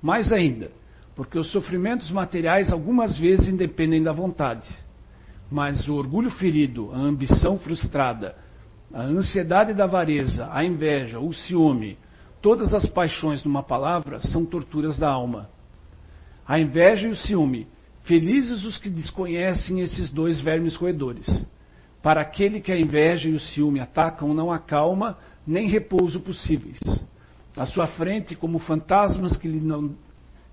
Mais 0.00 0.32
ainda, 0.32 0.70
porque 1.20 1.38
os 1.38 1.52
sofrimentos 1.52 2.10
materiais 2.10 2.72
algumas 2.72 3.18
vezes 3.18 3.46
independem 3.46 4.02
da 4.02 4.10
vontade, 4.10 4.66
mas 5.50 5.86
o 5.86 5.94
orgulho 5.94 6.30
ferido, 6.30 6.90
a 6.94 6.96
ambição 6.96 7.58
frustrada, 7.58 8.34
a 8.90 9.02
ansiedade 9.02 9.74
da 9.74 9.84
avareza, 9.84 10.48
a 10.50 10.64
inveja, 10.64 11.20
o 11.20 11.30
ciúme, 11.30 11.98
Todas 12.40 12.72
as 12.72 12.86
paixões, 12.86 13.44
numa 13.44 13.62
palavra, 13.62 14.18
são 14.20 14.46
torturas 14.46 14.96
da 14.96 15.10
alma. 15.10 15.50
A 16.48 16.58
inveja 16.58 17.06
e 17.06 17.10
o 17.10 17.16
ciúme. 17.16 17.68
Felizes 18.04 18.64
os 18.64 18.78
que 18.78 18.88
desconhecem 18.88 19.80
esses 19.80 20.10
dois 20.10 20.40
vermes 20.40 20.74
roedores. 20.74 21.46
Para 22.02 22.22
aquele 22.22 22.62
que 22.62 22.72
a 22.72 22.80
inveja 22.80 23.28
e 23.28 23.34
o 23.34 23.38
ciúme 23.38 23.78
atacam, 23.78 24.32
não 24.32 24.50
há 24.50 24.58
calma 24.58 25.18
nem 25.46 25.68
repouso 25.68 26.18
possíveis. 26.18 26.78
À 27.54 27.66
sua 27.66 27.86
frente, 27.88 28.34
como 28.34 28.58
fantasmas 28.58 29.36
que, 29.36 29.48
não, 29.48 29.94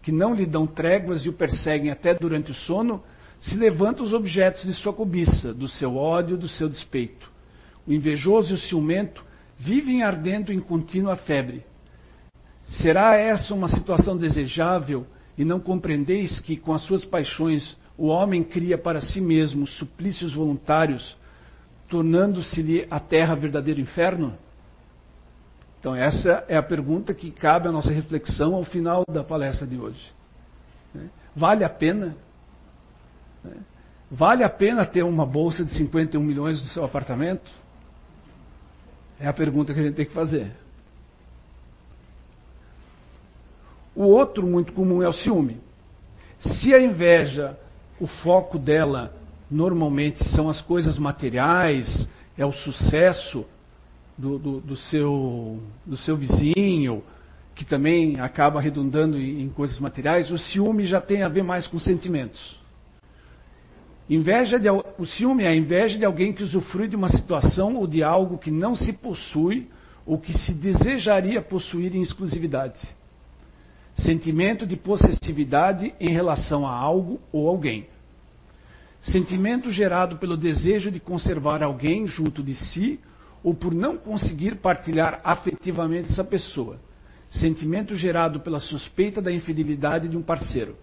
que 0.07 0.11
não 0.13 0.33
lhe 0.33 0.45
dão 0.45 0.65
tréguas 0.65 1.25
e 1.25 1.29
o 1.29 1.33
perseguem 1.33 1.91
até 1.91 2.13
durante 2.13 2.49
o 2.49 2.55
sono, 2.55 3.03
se 3.41 3.57
levantam 3.57 4.05
os 4.05 4.13
objetos 4.13 4.63
de 4.63 4.73
sua 4.73 4.93
cobiça, 4.93 5.53
do 5.53 5.67
seu 5.67 5.97
ódio, 5.97 6.37
do 6.37 6.47
seu 6.47 6.69
despeito. 6.69 7.29
O 7.85 7.91
invejoso 7.91 8.53
e 8.53 8.55
o 8.55 8.57
ciumento 8.57 9.21
vivem 9.59 10.03
ardendo 10.03 10.53
em 10.53 10.61
contínua 10.61 11.17
febre. 11.17 11.65
Será 12.63 13.17
essa 13.17 13.53
uma 13.53 13.67
situação 13.67 14.15
desejável 14.15 15.05
e 15.37 15.43
não 15.43 15.59
compreendeis 15.59 16.39
que, 16.39 16.55
com 16.55 16.73
as 16.73 16.83
suas 16.83 17.03
paixões, 17.03 17.77
o 17.97 18.07
homem 18.07 18.45
cria 18.45 18.77
para 18.77 19.01
si 19.01 19.19
mesmo 19.19 19.67
suplícios 19.67 20.33
voluntários, 20.33 21.17
tornando-se-lhe 21.89 22.87
a 22.89 22.97
terra 22.97 23.35
verdadeiro 23.35 23.81
inferno? 23.81 24.37
Então, 25.87 25.95
essa 25.95 26.43
é 26.49 26.57
a 26.57 26.61
pergunta 26.61 27.13
que 27.13 27.31
cabe 27.31 27.69
à 27.69 27.71
nossa 27.71 27.93
reflexão 27.93 28.55
ao 28.55 28.65
final 28.65 29.05
da 29.09 29.23
palestra 29.23 29.65
de 29.65 29.79
hoje. 29.79 30.11
Né? 30.93 31.09
Vale 31.33 31.63
a 31.63 31.69
pena? 31.69 32.13
Né? 33.41 33.55
Vale 34.11 34.43
a 34.43 34.49
pena 34.49 34.85
ter 34.85 35.03
uma 35.03 35.25
bolsa 35.25 35.63
de 35.63 35.73
51 35.77 36.21
milhões 36.21 36.61
no 36.61 36.67
seu 36.67 36.83
apartamento? 36.83 37.49
É 39.17 39.29
a 39.29 39.33
pergunta 39.33 39.73
que 39.73 39.79
a 39.79 39.83
gente 39.83 39.95
tem 39.95 40.05
que 40.05 40.13
fazer. 40.13 40.51
O 43.95 44.07
outro 44.07 44.45
muito 44.45 44.73
comum 44.73 45.01
é 45.01 45.07
o 45.07 45.13
ciúme. 45.13 45.61
Se 46.41 46.73
a 46.73 46.81
inveja, 46.81 47.57
o 47.97 48.07
foco 48.07 48.59
dela 48.59 49.15
normalmente 49.49 50.21
são 50.35 50.49
as 50.49 50.59
coisas 50.59 50.97
materiais, 50.97 52.05
é 52.37 52.45
o 52.45 52.51
sucesso 52.51 53.45
do, 54.17 54.39
do, 54.39 54.59
do 54.61 54.75
seu, 54.75 55.61
do 55.85 55.95
seu 55.97 56.17
vizinho, 56.17 57.03
que 57.55 57.65
também 57.65 58.19
acaba 58.19 58.59
redundando 58.61 59.19
em, 59.19 59.43
em 59.43 59.49
coisas 59.49 59.79
materiais, 59.79 60.31
o 60.31 60.37
ciúme 60.37 60.85
já 60.85 60.99
tem 60.99 61.23
a 61.23 61.29
ver 61.29 61.43
mais 61.43 61.67
com 61.67 61.77
sentimentos. 61.77 62.59
Inveja 64.09 64.57
de, 64.57 64.69
o 64.69 65.05
ciúme 65.05 65.43
é 65.43 65.49
a 65.49 65.55
inveja 65.55 65.97
de 65.97 66.05
alguém 66.05 66.31
que 66.31 66.43
usufrui 66.43 66.87
de 66.87 66.95
uma 66.95 67.09
situação 67.09 67.75
ou 67.75 67.85
de 67.85 68.01
algo 68.01 68.37
que 68.37 68.49
não 68.49 68.75
se 68.75 68.93
possui 68.93 69.67
ou 70.05 70.17
que 70.17 70.31
se 70.31 70.53
desejaria 70.53 71.41
possuir 71.41 71.93
em 71.93 72.01
exclusividade 72.01 72.79
sentimento 73.97 74.65
de 74.65 74.75
possessividade 74.75 75.93
em 75.99 76.09
relação 76.09 76.65
a 76.65 76.71
algo 76.71 77.19
ou 77.31 77.47
alguém. 77.47 77.87
Sentimento 79.01 79.71
gerado 79.71 80.17
pelo 80.17 80.37
desejo 80.37 80.91
de 80.91 80.99
conservar 80.99 81.63
alguém 81.63 82.05
junto 82.05 82.43
de 82.43 82.55
si 82.55 82.99
ou 83.47 83.53
por 83.53 83.73
não 83.73 83.95
conseguir 83.95 84.55
partilhar 84.55 85.21
afetivamente 85.23 86.11
essa 86.11 86.21
pessoa. 86.21 86.77
Sentimento 87.29 87.95
gerado 87.95 88.41
pela 88.41 88.59
suspeita 88.59 89.21
da 89.21 89.31
infidelidade 89.31 90.09
de 90.09 90.17
um 90.17 90.21
parceiro. 90.21 90.75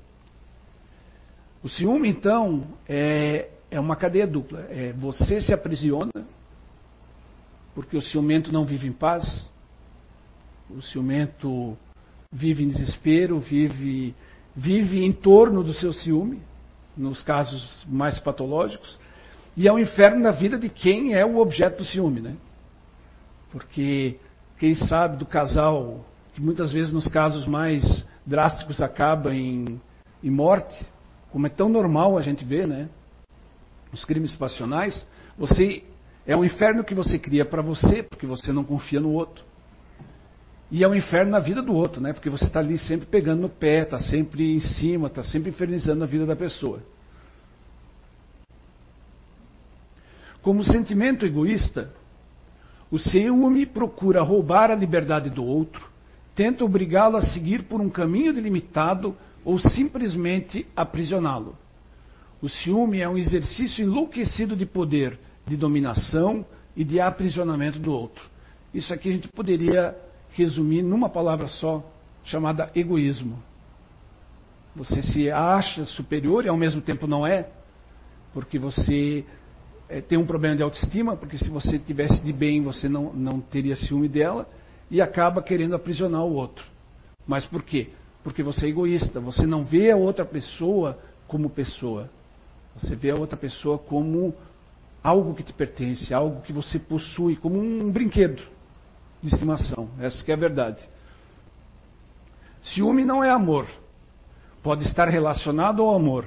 O 1.63 1.69
ciúme, 1.69 2.09
então, 2.09 2.67
é, 2.89 3.51
é 3.71 3.79
uma 3.79 3.95
cadeia 3.97 4.27
dupla. 4.27 4.61
É, 4.71 4.95
você 4.95 5.43
se 5.43 5.53
aprisiona, 5.53 6.11
porque 7.75 7.99
o 7.99 8.01
ciumento 8.01 8.51
não 8.51 8.65
vive 8.65 8.89
em 8.89 8.93
paz, 8.93 9.53
o 10.71 10.81
ciumento 10.81 11.77
vive 12.33 12.65
em 12.65 12.69
desespero, 12.69 13.41
vive, 13.41 14.15
vive 14.57 15.05
em 15.05 15.13
torno 15.13 15.63
do 15.63 15.75
seu 15.75 15.93
ciúme, 15.93 16.41
nos 16.97 17.23
casos 17.23 17.85
mais 17.87 18.19
patológicos, 18.19 18.99
e 19.55 19.69
é 19.69 19.73
o 19.73 19.79
inferno 19.79 20.23
na 20.23 20.31
vida 20.31 20.59
de 20.59 20.71
quem 20.71 21.13
é 21.13 21.27
o 21.27 21.37
objeto 21.37 21.83
do 21.83 21.85
ciúme, 21.85 22.23
né? 22.23 22.35
Porque 23.55 24.19
quem 24.59 24.75
sabe 24.75 25.17
do 25.17 25.25
casal, 25.25 26.05
que 26.33 26.41
muitas 26.41 26.73
vezes 26.73 26.93
nos 26.93 27.07
casos 27.07 27.47
mais 27.47 28.05
drásticos 28.27 28.83
acaba 28.83 29.33
em, 29.33 29.81
em 30.25 30.31
morte, 30.31 30.75
como 31.31 31.47
é 31.47 31.51
tão 31.51 31.69
normal 31.69 32.19
a 32.19 32.21
gente 32.21 32.45
ver, 32.45 32.67
né? 32.67 32.89
Os 33.93 34.05
crimes 34.05 34.35
passionais, 34.35 35.07
você 35.39 35.85
é 36.27 36.37
um 36.37 36.45
inferno 36.45 36.83
que 36.83 36.97
você 36.97 37.17
cria 37.17 37.45
para 37.45 37.63
você, 37.63 38.03
porque 38.03 38.27
você 38.27 38.51
não 38.51 38.65
confia 38.65 38.99
no 38.99 39.13
outro. 39.13 39.45
E 40.69 40.83
é 40.83 40.89
um 40.89 40.95
inferno 40.97 41.31
na 41.31 41.39
vida 41.39 41.63
do 41.63 41.75
outro, 41.75 42.03
né? 42.03 42.13
Porque 42.13 42.29
você 42.29 42.47
está 42.47 42.59
ali 42.59 42.77
sempre 42.77 43.07
pegando 43.07 43.43
no 43.43 43.49
pé, 43.49 43.83
está 43.83 44.01
sempre 44.01 44.53
em 44.53 44.59
cima, 44.59 45.07
está 45.07 45.23
sempre 45.23 45.51
infernizando 45.51 46.03
a 46.03 46.09
vida 46.09 46.27
da 46.27 46.35
pessoa. 46.35 46.83
Como 50.43 50.65
sentimento 50.65 51.25
egoísta, 51.25 51.93
o 52.95 52.99
ciúme 53.01 53.67
procura 53.67 54.23
roubar 54.23 54.71
a 54.71 54.75
liberdade 54.77 55.29
do 55.29 55.45
outro, 55.45 55.85
tenta 56.33 56.65
obrigá-lo 56.65 57.17
a 57.17 57.23
seguir 57.23 57.65
por 57.65 57.81
um 57.81 57.91
caminho 57.91 58.33
delimitado 58.33 59.17
ou 59.45 59.59
simplesmente 59.59 60.65
aprisioná-lo. 60.77 61.59
O 62.41 62.49
ciúme 62.49 63.01
é 63.01 63.09
um 63.09 63.19
exercício 63.19 63.83
enlouquecido 63.83 64.55
de 64.55 64.65
poder, 64.65 65.19
de 65.45 65.57
dominação 65.57 66.47
e 66.77 66.85
de 66.85 67.01
aprisionamento 67.01 67.81
do 67.81 67.91
outro. 67.91 68.25
Isso 68.73 68.95
aqui 68.95 69.09
a 69.09 69.13
gente 69.13 69.27
poderia 69.27 69.97
resumir 70.31 70.83
numa 70.83 71.09
palavra 71.09 71.49
só, 71.49 71.85
chamada 72.23 72.71
egoísmo. 72.77 73.43
Você 74.77 75.03
se 75.03 75.29
acha 75.33 75.85
superior 75.85 76.45
e 76.45 76.49
ao 76.49 76.57
mesmo 76.57 76.81
tempo 76.81 77.09
não 77.09 77.27
é, 77.27 77.49
porque 78.33 78.57
você 78.57 79.25
é, 79.89 80.01
tem 80.01 80.19
um 80.19 80.27
problema 80.27 80.57
de 80.57 80.63
autoestima, 80.63 81.17
porque 81.17 81.39
se 81.39 81.49
você 81.49 81.79
tivesse 81.79 82.23
de 82.23 82.33
bem 82.33 82.63
você 82.63 82.89
não, 82.89 83.13
não 83.13 83.41
teria 83.41 83.77
ciúme 83.77 84.09
dela, 84.09 84.49
e 84.91 85.01
acaba 85.01 85.43
querendo 85.43 85.75
aprisionar 85.75 86.23
o 86.23 86.35
outro. 86.35 86.65
Mas 87.27 87.45
por 87.47 87.63
quê? 87.63 87.91
Porque 88.23 88.43
você 88.43 88.67
é 88.67 88.69
egoísta, 88.69 89.21
você 89.21 89.47
não 89.47 89.65
vê 89.65 89.91
a 89.91 89.97
outra 89.97 90.25
pessoa 90.25 90.99
como 91.27 91.51
pessoa. 91.51 92.09
Você 92.77 92.95
vê 92.95 93.11
a 93.11 93.15
outra 93.15 93.37
pessoa 93.37 93.79
como 93.79 94.35
algo 95.03 95.35
que 95.35 95.43
te 95.43 95.53
pertence, 95.53 96.13
algo 96.13 96.41
que 96.43 96.53
você 96.53 96.79
possui, 96.79 97.37
como 97.37 97.59
um 97.59 97.91
brinquedo 97.91 98.43
de 99.23 99.33
estimação. 99.33 99.89
Essa 99.99 100.25
é 100.31 100.35
a 100.35 100.37
verdade. 100.37 100.89
Ciúme 102.63 103.05
não 103.05 103.23
é 103.23 103.31
amor. 103.31 103.67
Pode 104.63 104.85
estar 104.85 105.09
relacionado 105.09 105.83
ao 105.83 105.95
amor, 105.95 106.27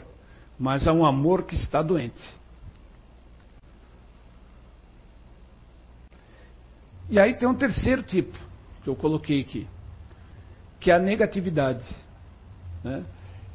mas 0.60 0.88
a 0.88 0.94
um 0.94 1.06
amor 1.06 1.44
que 1.44 1.56
está 1.56 1.82
doente. 1.82 2.22
E 7.10 7.20
aí 7.20 7.36
tem 7.36 7.48
um 7.48 7.56
terceiro 7.56 8.04
tipo 8.04 8.38
que 8.84 8.90
eu 8.90 8.96
coloquei 8.96 9.42
aqui, 9.42 9.68
que 10.80 10.92
é 10.92 10.96
a 10.96 11.00
negatividade. 11.00 11.86
Né? 12.84 13.04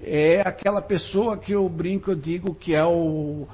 É 0.02 0.40
aquela 0.40 0.82
pessoa 0.82 1.36
que 1.36 1.52
eu 1.52 1.68
brinco, 1.68 2.10
eu 2.10 2.14
digo 2.14 2.54
que 2.54 2.74
é 2.74 2.84
o 2.84 3.46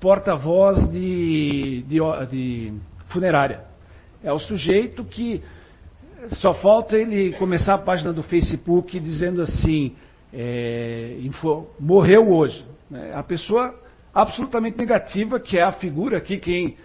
porta-voz 0.00 0.90
de, 0.90 1.84
de, 1.86 1.98
de 2.30 2.72
funerária. 3.08 3.64
É 4.22 4.32
o 4.32 4.38
sujeito 4.38 5.04
que 5.04 5.42
só 6.34 6.54
falta 6.54 6.96
ele 6.96 7.32
começar 7.34 7.74
a 7.74 7.78
página 7.78 8.12
do 8.12 8.22
Facebook 8.22 8.98
dizendo 8.98 9.42
assim: 9.42 9.94
é, 10.32 11.18
info, 11.20 11.66
morreu 11.78 12.30
hoje. 12.30 12.64
É, 12.92 13.12
a 13.14 13.22
pessoa 13.22 13.74
absolutamente 14.14 14.78
negativa, 14.78 15.40
que 15.40 15.58
é 15.58 15.62
a 15.62 15.72
figura 15.72 16.18
aqui, 16.18 16.38
quem. 16.38 16.76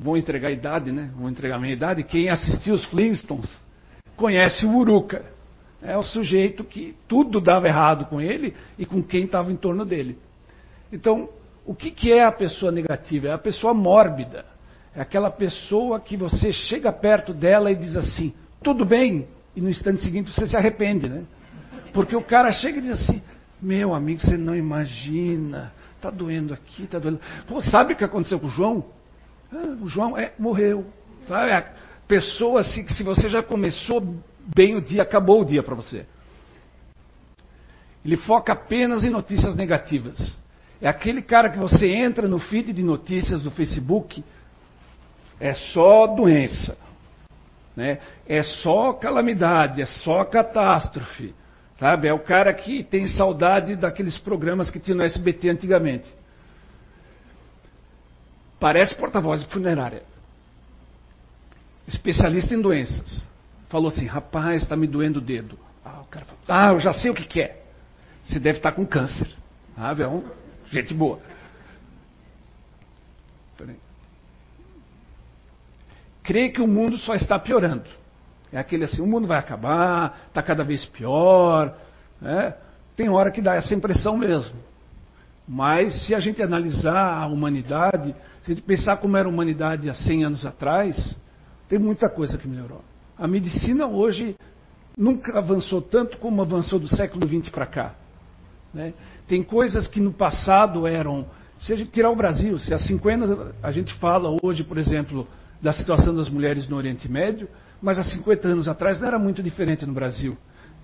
Vou 0.00 0.16
entregar 0.16 0.48
a 0.48 0.52
idade, 0.52 0.90
né? 0.90 1.10
Vou 1.14 1.28
entregar 1.28 1.56
a 1.56 1.60
minha 1.60 1.72
idade. 1.72 2.02
Quem 2.02 2.30
assistiu 2.30 2.74
os 2.74 2.84
Flintstones 2.86 3.60
conhece 4.16 4.64
o 4.64 4.74
Uruca. 4.74 5.24
É 5.82 5.96
o 5.96 6.02
sujeito 6.02 6.64
que 6.64 6.94
tudo 7.06 7.40
dava 7.40 7.66
errado 7.66 8.06
com 8.06 8.20
ele 8.20 8.54
e 8.78 8.84
com 8.84 9.02
quem 9.02 9.24
estava 9.24 9.50
em 9.52 9.56
torno 9.56 9.84
dele. 9.84 10.18
Então, 10.92 11.28
o 11.64 11.74
que, 11.74 11.90
que 11.90 12.12
é 12.12 12.24
a 12.24 12.32
pessoa 12.32 12.72
negativa? 12.72 13.28
É 13.28 13.32
a 13.32 13.38
pessoa 13.38 13.72
mórbida 13.72 14.44
é 14.94 15.00
aquela 15.00 15.30
pessoa 15.30 16.00
que 16.00 16.16
você 16.16 16.52
chega 16.52 16.92
perto 16.92 17.32
dela 17.32 17.70
e 17.70 17.76
diz 17.76 17.96
assim, 17.96 18.32
tudo 18.62 18.84
bem, 18.84 19.28
e 19.54 19.60
no 19.60 19.70
instante 19.70 20.02
seguinte 20.02 20.32
você 20.32 20.46
se 20.46 20.56
arrepende, 20.56 21.08
né? 21.08 21.24
Porque 21.92 22.14
o 22.16 22.22
cara 22.22 22.50
chega 22.52 22.78
e 22.78 22.82
diz 22.82 22.92
assim, 22.92 23.22
meu 23.60 23.94
amigo, 23.94 24.20
você 24.20 24.36
não 24.36 24.54
imagina, 24.54 25.72
tá 26.00 26.10
doendo 26.10 26.52
aqui, 26.52 26.86
tá 26.86 26.98
doendo. 26.98 27.20
Pô, 27.46 27.60
sabe 27.62 27.92
o 27.92 27.96
que 27.96 28.04
aconteceu 28.04 28.40
com 28.40 28.48
o 28.48 28.50
João? 28.50 28.84
Ah, 29.52 29.76
o 29.80 29.88
João 29.88 30.16
é, 30.16 30.32
morreu. 30.38 30.86
Sabe? 31.26 31.52
A 31.52 31.64
pessoa 32.06 32.62
que 32.62 32.92
se 32.92 33.02
você 33.02 33.28
já 33.28 33.42
começou 33.42 34.16
bem 34.54 34.76
o 34.76 34.80
dia, 34.80 35.02
acabou 35.02 35.42
o 35.42 35.44
dia 35.44 35.62
para 35.62 35.74
você. 35.74 36.06
Ele 38.04 38.16
foca 38.16 38.52
apenas 38.52 39.04
em 39.04 39.10
notícias 39.10 39.54
negativas. 39.54 40.38
É 40.80 40.88
aquele 40.88 41.20
cara 41.20 41.50
que 41.50 41.58
você 41.58 41.88
entra 41.88 42.26
no 42.26 42.38
feed 42.38 42.72
de 42.72 42.82
notícias 42.82 43.42
do 43.42 43.50
Facebook, 43.50 44.24
é 45.38 45.52
só 45.52 46.06
doença, 46.06 46.76
né? 47.76 47.98
é 48.26 48.42
só 48.42 48.92
calamidade, 48.92 49.82
é 49.82 49.86
só 49.86 50.24
catástrofe. 50.24 51.34
Sabe? 51.78 52.08
É 52.08 52.12
o 52.12 52.18
cara 52.18 52.52
que 52.52 52.84
tem 52.84 53.08
saudade 53.08 53.74
daqueles 53.74 54.18
programas 54.18 54.70
que 54.70 54.78
tinha 54.78 54.94
no 54.94 55.02
SBT 55.02 55.48
antigamente. 55.48 56.14
Parece 58.60 58.94
porta-voz 58.94 59.42
de 59.42 59.48
funerária. 59.48 60.02
Especialista 61.88 62.54
em 62.54 62.60
doenças. 62.60 63.26
Falou 63.68 63.88
assim: 63.88 64.06
rapaz, 64.06 64.62
está 64.62 64.76
me 64.76 64.86
doendo 64.86 65.18
o 65.18 65.22
dedo. 65.22 65.58
Ah, 65.84 66.02
o 66.02 66.04
cara 66.04 66.26
falou: 66.26 66.40
ah, 66.46 66.72
eu 66.74 66.80
já 66.80 66.92
sei 66.92 67.10
o 67.10 67.14
que, 67.14 67.24
que 67.24 67.40
é. 67.40 67.62
Você 68.22 68.38
deve 68.38 68.58
estar 68.58 68.70
tá 68.70 68.76
com 68.76 68.86
câncer. 68.86 69.28
Ah, 69.76 69.96
é 69.98 70.06
um, 70.06 70.22
gente 70.70 70.92
boa. 70.92 71.18
Crê 76.22 76.50
que 76.50 76.60
o 76.60 76.68
mundo 76.68 76.98
só 76.98 77.14
está 77.14 77.38
piorando. 77.38 77.88
É 78.52 78.58
aquele 78.58 78.84
assim, 78.84 79.00
o 79.00 79.06
mundo 79.06 79.26
vai 79.26 79.38
acabar, 79.38 80.26
está 80.28 80.42
cada 80.42 80.62
vez 80.62 80.84
pior. 80.84 81.76
Né? 82.20 82.54
Tem 82.94 83.08
hora 83.08 83.30
que 83.30 83.40
dá 83.40 83.54
essa 83.54 83.74
impressão 83.74 84.16
mesmo. 84.16 84.56
Mas 85.48 86.06
se 86.06 86.14
a 86.14 86.20
gente 86.20 86.42
analisar 86.42 87.22
a 87.22 87.26
humanidade, 87.26 88.14
se 88.42 88.50
a 88.50 88.54
gente 88.54 88.64
pensar 88.64 88.96
como 88.98 89.16
era 89.16 89.28
a 89.28 89.30
humanidade 89.30 89.88
há 89.88 89.94
100 89.94 90.24
anos 90.24 90.46
atrás, 90.46 91.18
tem 91.68 91.78
muita 91.78 92.08
coisa 92.08 92.38
que 92.38 92.48
melhorou. 92.48 92.82
A 93.16 93.28
medicina 93.28 93.86
hoje 93.86 94.34
nunca 94.96 95.38
avançou 95.38 95.82
tanto 95.82 96.18
como 96.18 96.40
avançou 96.40 96.78
do 96.78 96.88
século 96.88 97.26
XX 97.26 97.50
para 97.50 97.66
cá. 97.66 97.94
Né? 98.72 98.94
Tem 99.28 99.42
coisas 99.42 99.86
que 99.86 100.00
no 100.00 100.12
passado 100.12 100.86
eram. 100.86 101.26
Se 101.58 101.72
a 101.74 101.76
gente 101.76 101.90
tirar 101.90 102.10
o 102.10 102.16
Brasil, 102.16 102.58
se 102.58 102.72
há 102.72 102.78
50 102.78 103.54
a 103.62 103.70
gente 103.70 103.92
fala 103.94 104.34
hoje, 104.42 104.64
por 104.64 104.78
exemplo, 104.78 105.28
da 105.60 105.72
situação 105.72 106.14
das 106.14 106.30
mulheres 106.30 106.66
no 106.66 106.76
Oriente 106.76 107.10
Médio, 107.10 107.46
mas 107.82 107.98
há 107.98 108.02
50 108.02 108.48
anos 108.48 108.68
atrás 108.68 108.98
não 108.98 109.06
era 109.06 109.18
muito 109.18 109.42
diferente 109.42 109.84
no 109.84 109.92
Brasil. 109.92 110.36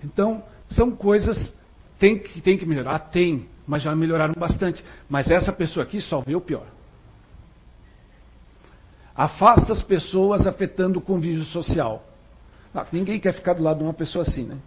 Então, 0.03 0.43
são 0.69 0.91
coisas 0.91 1.53
tem 1.97 2.19
que 2.19 2.39
tem 2.41 2.57
que 2.57 2.65
melhorar, 2.65 2.99
tem, 2.99 3.47
mas 3.65 3.81
já 3.81 3.95
melhoraram 3.95 4.35
bastante. 4.37 4.83
Mas 5.09 5.31
essa 5.31 5.51
pessoa 5.51 5.83
aqui 5.83 5.99
só 5.99 6.21
vê 6.21 6.35
o 6.35 6.41
pior. 6.41 6.76
Afasta 9.17 9.73
as 9.73 9.81
pessoas 9.81 10.45
afetando 10.45 10.99
o 10.99 11.01
convívio 11.01 11.43
social. 11.45 12.05
Ah, 12.71 12.85
ninguém 12.91 13.19
quer 13.19 13.33
ficar 13.33 13.53
do 13.53 13.63
lado 13.63 13.79
de 13.79 13.83
uma 13.83 13.93
pessoa 13.93 14.21
assim, 14.21 14.43
né? 14.43 14.59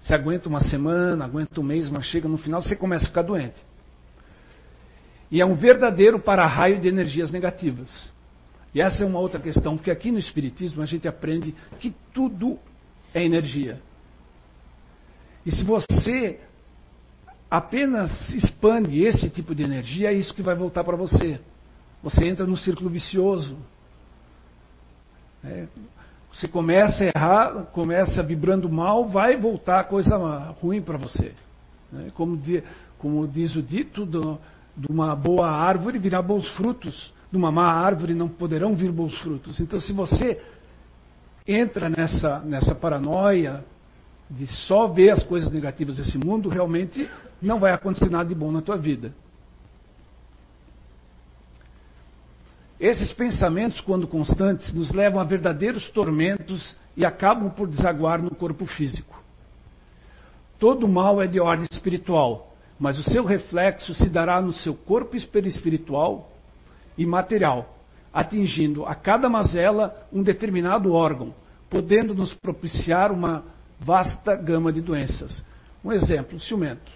Você 0.00 0.14
aguenta 0.14 0.48
uma 0.48 0.60
semana, 0.60 1.26
aguenta 1.26 1.60
um 1.60 1.64
mês, 1.64 1.90
mas 1.90 2.06
chega 2.06 2.26
no 2.26 2.38
final 2.38 2.62
você 2.62 2.74
começa 2.74 3.04
a 3.04 3.08
ficar 3.08 3.20
doente. 3.20 3.62
E 5.30 5.42
é 5.42 5.44
um 5.44 5.54
verdadeiro 5.54 6.18
para-raio 6.18 6.80
de 6.80 6.88
energias 6.88 7.30
negativas. 7.30 8.10
E 8.74 8.80
essa 8.80 9.02
é 9.02 9.06
uma 9.06 9.18
outra 9.18 9.38
questão, 9.38 9.76
porque 9.76 9.90
aqui 9.90 10.10
no 10.10 10.18
Espiritismo 10.18 10.82
a 10.82 10.86
gente 10.86 11.06
aprende 11.06 11.54
que 11.78 11.94
tudo 12.14 12.58
é 13.12 13.22
energia. 13.22 13.82
E 15.44 15.52
se 15.52 15.62
você 15.62 16.40
apenas 17.50 18.32
expande 18.32 19.02
esse 19.02 19.28
tipo 19.28 19.54
de 19.54 19.62
energia, 19.62 20.10
é 20.10 20.14
isso 20.14 20.32
que 20.32 20.42
vai 20.42 20.54
voltar 20.54 20.84
para 20.84 20.96
você. 20.96 21.38
Você 22.06 22.24
entra 22.24 22.46
num 22.46 22.54
círculo 22.54 22.88
vicioso. 22.88 23.56
É, 25.42 25.66
você 26.32 26.46
começa 26.46 27.02
a 27.02 27.06
errar, 27.08 27.64
começa 27.72 28.22
vibrando 28.22 28.68
mal, 28.68 29.08
vai 29.08 29.36
voltar 29.36 29.82
coisa 29.88 30.16
ruim 30.60 30.80
para 30.80 30.96
você. 30.96 31.34
É, 31.92 32.10
como, 32.14 32.40
como, 33.00 33.26
diz 33.26 33.56
o 33.56 33.62
dito, 33.62 34.06
do, 34.06 34.38
de 34.76 34.86
uma 34.88 35.16
boa 35.16 35.50
árvore 35.50 35.98
virá 35.98 36.22
bons 36.22 36.48
frutos, 36.50 37.12
de 37.28 37.36
uma 37.36 37.50
má 37.50 37.72
árvore 37.72 38.14
não 38.14 38.28
poderão 38.28 38.76
vir 38.76 38.92
bons 38.92 39.18
frutos. 39.18 39.58
Então, 39.58 39.80
se 39.80 39.92
você 39.92 40.40
entra 41.44 41.88
nessa, 41.88 42.38
nessa 42.38 42.72
paranoia 42.72 43.64
de 44.30 44.46
só 44.46 44.86
ver 44.86 45.10
as 45.10 45.24
coisas 45.24 45.50
negativas 45.50 45.96
desse 45.96 46.16
mundo, 46.16 46.48
realmente 46.48 47.10
não 47.42 47.58
vai 47.58 47.72
acontecer 47.72 48.08
nada 48.08 48.28
de 48.28 48.34
bom 48.36 48.52
na 48.52 48.62
tua 48.62 48.76
vida. 48.76 49.12
Esses 52.78 53.12
pensamentos, 53.12 53.80
quando 53.80 54.06
constantes, 54.06 54.72
nos 54.74 54.90
levam 54.90 55.20
a 55.20 55.24
verdadeiros 55.24 55.88
tormentos 55.90 56.76
e 56.96 57.06
acabam 57.06 57.50
por 57.50 57.66
desaguar 57.68 58.20
no 58.20 58.34
corpo 58.34 58.66
físico. 58.66 59.22
Todo 60.58 60.86
mal 60.86 61.20
é 61.22 61.26
de 61.26 61.40
ordem 61.40 61.66
espiritual, 61.70 62.54
mas 62.78 62.98
o 62.98 63.02
seu 63.02 63.24
reflexo 63.24 63.94
se 63.94 64.08
dará 64.08 64.40
no 64.40 64.52
seu 64.52 64.74
corpo 64.74 65.16
espiritual 65.16 66.30
e 66.96 67.06
material, 67.06 67.78
atingindo 68.12 68.84
a 68.84 68.94
cada 68.94 69.28
mazela 69.28 70.06
um 70.12 70.22
determinado 70.22 70.92
órgão, 70.92 71.34
podendo 71.70 72.14
nos 72.14 72.34
propiciar 72.34 73.10
uma 73.10 73.44
vasta 73.80 74.34
gama 74.34 74.72
de 74.72 74.80
doenças. 74.80 75.44
Um 75.84 75.92
exemplo, 75.92 76.36
o 76.36 76.40
ciumento. 76.40 76.92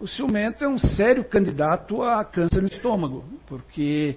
O 0.00 0.06
ciumento 0.06 0.62
é 0.62 0.68
um 0.68 0.78
sério 0.78 1.24
candidato 1.24 2.02
a 2.02 2.24
câncer 2.24 2.60
no 2.60 2.68
estômago, 2.68 3.24
porque 3.46 4.16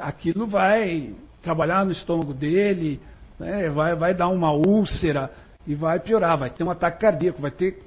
aquilo 0.00 0.46
vai 0.46 1.14
trabalhar 1.42 1.84
no 1.84 1.92
estômago 1.92 2.32
dele, 2.32 3.00
né, 3.38 3.68
vai, 3.68 3.94
vai 3.94 4.14
dar 4.14 4.28
uma 4.28 4.52
úlcera 4.52 5.30
e 5.66 5.74
vai 5.74 5.98
piorar, 6.00 6.38
vai 6.38 6.50
ter 6.50 6.64
um 6.64 6.70
ataque 6.70 7.00
cardíaco, 7.00 7.40
vai 7.40 7.50
ter 7.50 7.82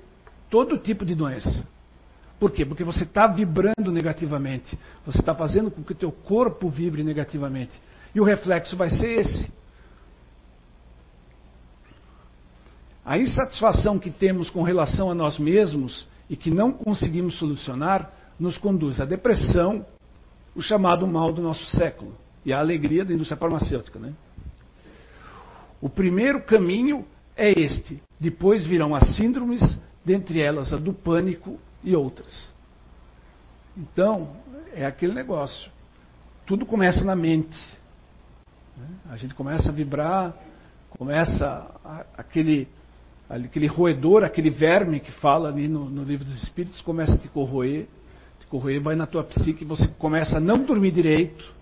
todo 0.50 0.78
tipo 0.78 1.06
de 1.06 1.15
doença. 1.15 1.65
Por 2.39 2.52
quê? 2.52 2.65
Porque 2.65 2.84
você 2.84 3.04
está 3.04 3.26
vibrando 3.26 3.91
negativamente, 3.91 4.78
você 5.06 5.20
está 5.20 5.34
fazendo 5.34 5.72
com 5.72 5.84
que 5.84 5.91
o 5.91 5.96
teu 5.96 6.12
corpo 6.12 6.70
vibre 6.70 7.04
negativamente. 7.04 7.80
E 8.13 8.22
o 8.22 8.24
reflexo 8.24 8.78
vai 8.78 8.89
ser 8.89 9.20
esse. 9.20 9.52
A 13.04 13.17
insatisfação 13.17 13.98
que 13.98 14.12
temos 14.12 14.50
com 14.50 14.62
relação 14.62 15.10
a 15.10 15.15
nós 15.15 15.39
mesmos 15.39 16.08
e 16.30 16.36
que 16.36 16.52
não 16.52 16.72
conseguimos 16.72 17.39
solucionar 17.39 18.12
nos 18.39 18.58
conduz 18.58 19.00
à 19.02 19.06
depressão, 19.06 19.86
o 20.58 20.62
chamado 20.62 21.06
mal 21.06 21.32
do 21.32 21.41
nosso 21.41 21.63
século, 21.78 22.17
e 22.43 22.52
à 22.52 22.60
alegria 22.60 23.06
da 23.06 23.13
indústria 23.13 23.38
farmacêutica. 23.38 24.00
Né? 24.00 24.13
O 25.80 25.88
primeiro 25.88 26.41
caminho 26.41 27.06
é 27.36 27.52
este. 27.52 28.02
Depois 28.20 28.65
virão 28.65 28.96
as 28.96 29.15
síndromes, 29.15 29.62
dentre 30.04 30.41
elas 30.41 30.74
a 30.74 30.78
do 30.78 30.93
pânico 30.93 31.60
e 31.84 31.96
outras. 31.96 32.52
Então, 33.78 34.32
é 34.74 34.84
aquele 34.84 35.13
negócio. 35.13 35.72
Tudo 36.46 36.65
começa 36.65 37.06
na 37.06 37.15
mente. 37.15 37.58
Né? 38.76 38.88
A 39.12 39.17
gente 39.17 39.36
começa 39.36 39.70
a 39.70 39.72
vibrar, 39.72 40.34
começa 40.89 41.70
aquele 42.17 42.67
aquele 43.30 43.67
roedor, 43.67 44.24
aquele 44.24 44.50
verme 44.50 45.02
que 45.02 45.12
fala 45.12 45.50
ali 45.50 45.67
no, 45.67 45.89
no, 45.89 46.04
livro 46.04 46.24
dos 46.24 46.41
Espíritos, 46.43 46.80
começa 46.82 47.15
a 47.15 47.17
te 47.17 47.28
corroer, 47.28 47.86
te 48.47 48.49
corroer, 48.49 48.81
vai 48.81 48.95
na 48.95 49.05
tua 49.05 49.23
psique, 49.23 49.65
você 49.65 49.88
começa 49.99 50.38
a 50.38 50.39
não 50.39 50.63
dormir 50.63 50.91
direito. 50.91 51.53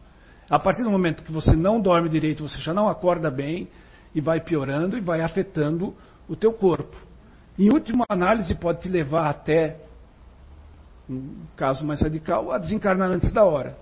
A 0.50 0.60
partir 0.60 0.84
do 0.84 0.92
momento 0.92 1.24
que 1.24 1.32
você 1.32 1.56
não 1.56 1.82
dorme 1.82 2.08
direito, 2.08 2.48
você 2.48 2.60
já 2.60 2.74
não 2.74 2.88
acorda 2.88 3.32
bem 3.32 3.68
e 4.14 4.22
vai 4.22 4.40
piorando 4.40 4.98
e 4.98 5.02
vai 5.02 5.22
afetando 5.22 5.94
o 6.30 6.36
teu 6.36 6.54
corpo. 6.54 6.96
Em 7.58 7.72
última 7.72 8.06
análise, 8.10 8.54
pode 8.56 8.82
te 8.82 8.90
levar 8.90 9.30
até, 9.30 9.78
um 11.10 11.46
caso 11.56 11.84
mais 11.84 12.02
radical, 12.02 12.52
a 12.52 12.58
desencarnar 12.58 13.10
antes 13.10 13.32
da 13.32 13.44
hora. 13.44 13.78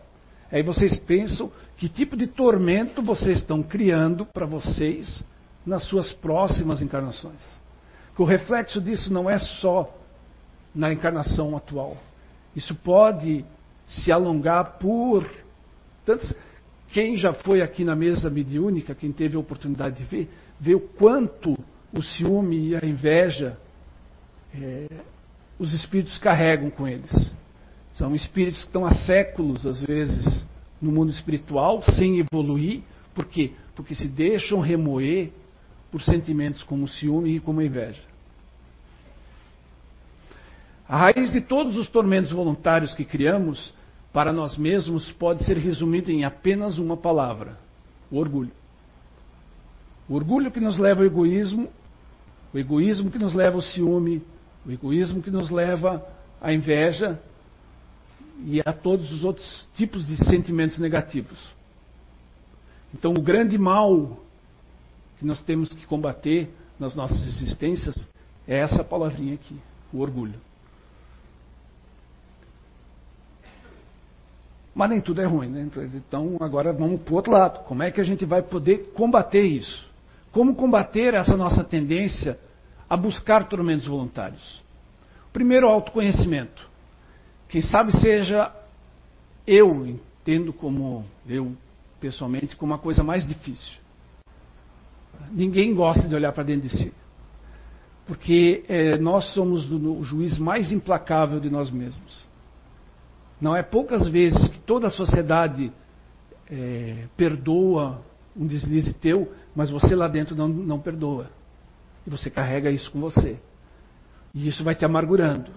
Aí 0.52 0.64
vocês 0.64 0.96
pensam 0.96 1.52
que 1.76 1.90
tipo 1.90 2.16
de 2.16 2.28
tormento 2.28 3.02
vocês 3.02 3.40
estão 3.40 3.62
criando 3.62 4.26
para 4.26 4.46
vocês 4.46 5.24
nas 5.66 5.84
suas 5.84 6.14
próximas 6.14 6.82
encarnações 6.82 7.64
que 8.16 8.22
o 8.22 8.26
reflexo 8.26 8.80
disso 8.80 9.12
não 9.12 9.30
é 9.30 9.38
só 9.38 9.92
na 10.74 10.92
encarnação 10.92 11.56
atual. 11.56 11.98
Isso 12.56 12.76
pode 12.76 13.46
se 13.86 14.12
alongar 14.12 14.78
por 14.78 15.30
tantos. 16.06 16.34
Quem 16.90 17.16
já 17.16 17.34
foi 17.34 17.62
aqui 17.62 17.84
na 17.84 17.96
mesa 17.96 18.30
mediúnica, 18.30 18.94
quem 18.94 19.12
teve 19.12 19.36
a 19.36 19.40
oportunidade 19.40 19.98
de 19.98 20.04
ver, 20.04 20.30
vê 20.60 20.76
o 20.76 20.80
quanto 20.80 21.58
o 21.92 22.02
ciúme 22.02 22.70
e 22.70 22.76
a 22.76 22.86
inveja 22.86 23.58
é, 24.54 24.88
os 25.58 25.74
espíritos 25.74 26.18
carregam 26.18 26.70
com 26.70 26.88
eles. 26.88 27.36
São 27.94 28.16
espíritos 28.16 28.62
que 28.62 28.68
estão 28.68 28.86
há 28.86 28.94
séculos, 28.94 29.66
às 29.66 29.82
vezes, 29.82 30.48
no 30.82 30.92
mundo 30.92 31.12
espiritual, 31.12 31.82
sem 31.84 32.20
evoluir. 32.20 32.82
Por 33.14 33.26
quê? 33.26 33.52
Porque 33.76 33.96
se 33.96 34.08
deixam 34.08 34.60
remoer 34.60 35.32
por 35.92 36.02
sentimentos 36.02 36.64
como 36.64 36.88
ciúme 36.88 37.36
e 37.36 37.40
como 37.40 37.62
inveja. 37.62 38.02
A 40.94 40.98
raiz 40.98 41.32
de 41.32 41.42
todos 41.42 41.76
os 41.76 41.90
tormentos 41.90 42.32
voluntários 42.32 42.94
que 42.94 43.04
criamos 43.04 43.74
para 44.14 44.32
nós 44.32 44.60
mesmos 44.60 45.12
pode 45.14 45.44
ser 45.44 45.58
resumida 45.58 46.12
em 46.12 46.24
apenas 46.24 46.78
uma 46.78 46.96
palavra: 46.96 47.58
o 48.12 48.18
orgulho. 48.20 48.52
O 50.08 50.14
orgulho 50.14 50.52
que 50.52 50.60
nos 50.60 50.78
leva 50.78 51.02
ao 51.02 51.08
egoísmo, 51.08 51.68
o 52.54 52.60
egoísmo 52.60 53.10
que 53.10 53.18
nos 53.18 53.34
leva 53.34 53.56
ao 53.56 53.62
ciúme, 53.64 54.22
o 54.64 54.72
egoísmo 54.72 55.24
que 55.24 55.32
nos 55.32 55.50
leva 55.50 56.08
à 56.40 56.54
inveja 56.54 57.20
e 58.46 58.62
a 58.64 58.72
todos 58.72 59.12
os 59.12 59.24
outros 59.24 59.68
tipos 59.74 60.06
de 60.06 60.16
sentimentos 60.24 60.78
negativos. 60.78 61.40
Então, 62.94 63.14
o 63.14 63.22
grande 63.24 63.58
mal 63.58 64.20
que 65.18 65.26
nós 65.26 65.42
temos 65.42 65.70
que 65.70 65.88
combater 65.88 66.54
nas 66.80 66.94
nossas 66.94 67.26
existências 67.26 68.08
é 68.48 68.60
essa 68.60 68.84
palavrinha 68.84 69.34
aqui, 69.34 69.60
o 69.92 70.00
orgulho. 70.00 70.40
Mas 74.74 74.90
nem 74.90 75.02
tudo 75.02 75.22
é 75.22 75.26
ruim, 75.26 75.50
né? 75.50 75.70
Então 75.94 76.38
agora 76.40 76.74
vamos 76.74 77.02
para 77.02 77.14
o 77.14 77.16
outro 77.16 77.32
lado. 77.32 77.64
Como 77.66 77.84
é 77.84 77.92
que 77.92 78.02
a 78.02 78.04
gente 78.04 78.26
vai 78.26 78.42
poder 78.42 78.92
combater 78.94 79.44
isso? 79.44 79.88
Como 80.32 80.56
combater 80.56 81.14
essa 81.14 81.38
nossa 81.38 81.64
tendência 81.64 82.40
a 82.90 82.98
buscar 82.98 83.44
tormentos 83.46 83.88
voluntários? 83.88 84.64
Primeiro, 85.32 85.68
autoconhecimento. 85.68 86.68
Quem 87.48 87.62
sabe 87.62 87.92
seja 88.00 88.52
eu, 89.46 89.86
entendo 89.86 90.52
como 90.52 91.06
eu 91.28 91.56
pessoalmente, 92.00 92.56
como 92.56 92.74
a 92.74 92.80
coisa 92.80 93.04
mais 93.04 93.26
difícil. 93.26 93.78
Ninguém 95.32 95.74
gosta 95.74 96.08
de 96.08 96.16
olhar 96.16 96.32
para 96.34 96.44
dentro 96.44 96.68
de 96.68 96.78
si. 96.78 96.94
Porque 98.06 98.66
é, 98.68 98.98
nós 98.98 99.34
somos 99.34 99.72
o 99.72 100.04
juiz 100.04 100.38
mais 100.38 100.72
implacável 100.72 101.40
de 101.40 101.50
nós 101.50 101.72
mesmos. 101.72 102.28
Não 103.40 103.56
é 103.56 103.62
poucas 103.62 104.08
vezes 104.08 104.48
que 104.48 104.60
toda 104.60 104.88
a 104.88 104.92
sociedade 104.92 105.72
é, 106.50 107.08
perdoa 107.18 108.02
um 108.36 108.48
deslize 108.48 108.94
teu, 108.94 109.32
mas 109.56 109.70
você 109.70 109.96
lá 109.96 110.08
dentro 110.08 110.36
não, 110.36 110.48
não 110.48 110.80
perdoa. 110.80 111.30
E 112.06 112.10
você 112.10 112.30
carrega 112.30 112.70
isso 112.72 112.92
com 112.92 113.00
você. 113.00 113.40
E 114.34 114.48
isso 114.48 114.64
vai 114.64 114.76
te 114.76 114.84
amargurando. 114.84 115.52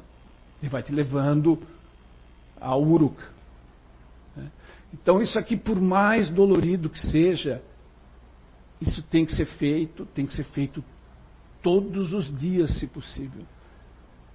E 0.62 0.68
vai 0.68 0.82
te 0.82 0.92
levando 0.92 1.58
ao 2.60 2.82
uruca. 2.82 3.24
Né? 4.36 4.50
Então, 4.92 5.20
isso 5.20 5.38
aqui, 5.38 5.56
por 5.56 5.80
mais 5.80 6.28
dolorido 6.28 6.90
que 6.90 6.98
seja, 6.98 7.62
isso 8.80 9.02
tem 9.04 9.24
que 9.24 9.34
ser 9.34 9.46
feito, 9.46 10.06
tem 10.06 10.26
que 10.26 10.34
ser 10.34 10.44
feito 10.44 10.84
todos 11.62 12.12
os 12.12 12.36
dias, 12.38 12.78
se 12.78 12.86
possível. 12.86 13.44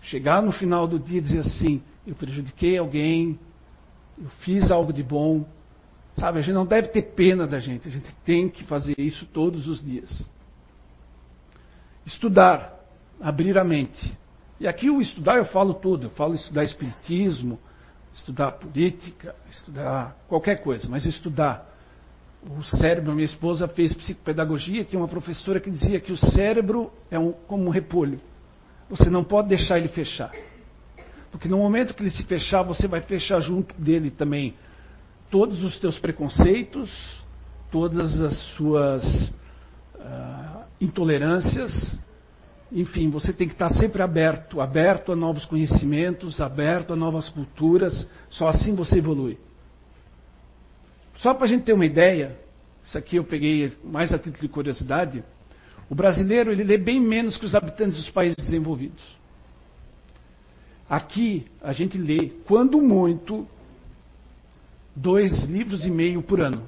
Chegar 0.01 0.41
no 0.41 0.51
final 0.51 0.87
do 0.87 0.99
dia 0.99 1.19
e 1.19 1.21
dizer 1.21 1.39
assim: 1.39 1.81
eu 2.05 2.15
prejudiquei 2.15 2.77
alguém, 2.77 3.39
eu 4.17 4.29
fiz 4.41 4.71
algo 4.71 4.91
de 4.91 5.03
bom. 5.03 5.45
Sabe, 6.15 6.39
a 6.39 6.41
gente 6.41 6.53
não 6.53 6.65
deve 6.65 6.89
ter 6.89 7.13
pena 7.13 7.47
da 7.47 7.59
gente, 7.59 7.87
a 7.87 7.91
gente 7.91 8.13
tem 8.25 8.49
que 8.49 8.63
fazer 8.65 8.95
isso 8.97 9.25
todos 9.27 9.67
os 9.67 9.83
dias. 9.83 10.29
Estudar, 12.05 12.77
abrir 13.19 13.57
a 13.57 13.63
mente. 13.63 14.17
E 14.59 14.67
aqui 14.67 14.89
o 14.89 15.01
estudar 15.01 15.37
eu 15.37 15.45
falo 15.45 15.73
tudo, 15.75 16.07
eu 16.07 16.09
falo 16.11 16.33
estudar 16.33 16.63
espiritismo, 16.63 17.59
estudar 18.13 18.51
política, 18.53 19.35
estudar 19.49 20.15
qualquer 20.27 20.61
coisa, 20.61 20.87
mas 20.89 21.05
estudar 21.05 21.67
o 22.43 22.63
cérebro, 22.63 23.13
minha 23.13 23.25
esposa 23.25 23.67
fez 23.67 23.93
psicopedagogia, 23.93 24.83
tinha 24.83 24.99
uma 24.99 25.07
professora 25.07 25.59
que 25.59 25.69
dizia 25.69 25.99
que 25.99 26.11
o 26.11 26.17
cérebro 26.17 26.91
é 27.09 27.17
um, 27.17 27.31
como 27.31 27.65
um 27.65 27.69
repolho. 27.69 28.19
Você 28.91 29.09
não 29.09 29.23
pode 29.23 29.47
deixar 29.47 29.77
ele 29.77 29.87
fechar. 29.87 30.31
Porque 31.31 31.47
no 31.47 31.57
momento 31.57 31.93
que 31.93 32.03
ele 32.03 32.11
se 32.11 32.23
fechar, 32.23 32.61
você 32.61 32.89
vai 32.89 32.99
fechar 33.01 33.39
junto 33.39 33.73
dele 33.81 34.11
também 34.11 34.53
todos 35.29 35.63
os 35.63 35.79
teus 35.79 35.97
preconceitos, 35.97 36.91
todas 37.71 38.19
as 38.19 38.37
suas 38.55 39.29
uh, 39.95 40.65
intolerâncias. 40.81 41.97
Enfim, 42.69 43.09
você 43.09 43.31
tem 43.31 43.47
que 43.47 43.53
estar 43.53 43.69
sempre 43.69 44.01
aberto, 44.01 44.59
aberto 44.59 45.13
a 45.13 45.15
novos 45.15 45.45
conhecimentos, 45.45 46.41
aberto 46.41 46.91
a 46.91 46.95
novas 46.95 47.29
culturas. 47.29 48.05
Só 48.29 48.49
assim 48.49 48.75
você 48.75 48.97
evolui. 48.97 49.39
Só 51.15 51.33
para 51.33 51.45
a 51.45 51.47
gente 51.47 51.63
ter 51.63 51.71
uma 51.71 51.85
ideia, 51.85 52.37
isso 52.83 52.97
aqui 52.97 53.15
eu 53.15 53.23
peguei 53.23 53.71
mais 53.85 54.11
a 54.13 54.19
título 54.19 54.41
de 54.41 54.49
curiosidade. 54.49 55.23
O 55.91 55.93
brasileiro 55.93 56.53
ele 56.53 56.63
lê 56.63 56.77
bem 56.77 57.01
menos 57.01 57.35
que 57.35 57.43
os 57.43 57.53
habitantes 57.53 57.97
dos 57.97 58.09
países 58.09 58.37
desenvolvidos. 58.37 59.03
Aqui 60.89 61.45
a 61.61 61.73
gente 61.73 61.97
lê, 61.97 62.31
quando 62.47 62.81
muito, 62.81 63.45
dois 64.95 65.43
livros 65.43 65.83
e 65.83 65.91
meio 65.91 66.21
por 66.23 66.39
ano, 66.39 66.63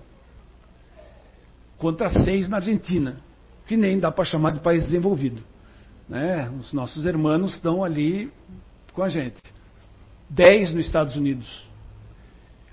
contra 1.77 2.09
seis 2.09 2.49
na 2.49 2.57
Argentina, 2.57 3.15
que 3.65 3.77
nem 3.77 3.97
dá 3.97 4.11
para 4.11 4.25
chamar 4.25 4.51
de 4.51 4.59
país 4.59 4.83
desenvolvido. 4.83 5.41
Né? 6.09 6.49
Os 6.59 6.73
nossos 6.73 7.05
irmãos 7.05 7.53
estão 7.53 7.81
ali 7.81 8.29
com 8.91 9.03
a 9.03 9.07
gente. 9.07 9.41
Dez 10.29 10.73
nos 10.73 10.85
Estados 10.85 11.15
Unidos 11.15 11.65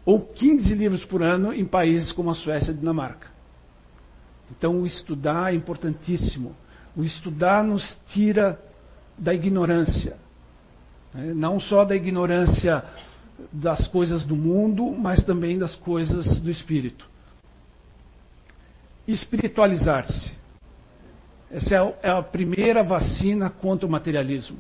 ou 0.05 0.21
15 0.21 0.75
livros 0.75 1.05
por 1.05 1.23
ano 1.23 1.53
em 1.53 1.65
países 1.65 2.11
como 2.11 2.31
a 2.31 2.35
Suécia 2.35 2.73
e 2.73 2.75
a 2.75 2.77
Dinamarca. 2.77 3.29
Então, 4.51 4.83
o 4.83 4.87
estudar 4.87 5.53
é 5.53 5.57
importantíssimo. 5.57 6.55
O 6.97 7.05
estudar 7.05 7.63
nos 7.63 7.97
tira 8.09 8.59
da 9.17 9.33
ignorância. 9.33 10.17
Né? 11.15 11.33
Não 11.35 11.61
só 11.61 11.85
da 11.85 11.95
ignorância 11.95 12.85
das 13.53 13.87
coisas 13.89 14.25
do 14.25 14.37
mundo, 14.37 14.91
mas 14.91 15.25
também 15.25 15.59
das 15.59 15.75
coisas 15.77 16.41
do 16.41 16.51
espírito. 16.51 17.09
Espiritualizar-se. 19.07 20.33
Essa 21.51 21.75
é, 21.75 21.99
é 22.03 22.11
a 22.11 22.23
primeira 22.23 22.83
vacina 22.83 23.51
contra 23.51 23.87
o 23.87 23.91
materialismo. 23.91 24.59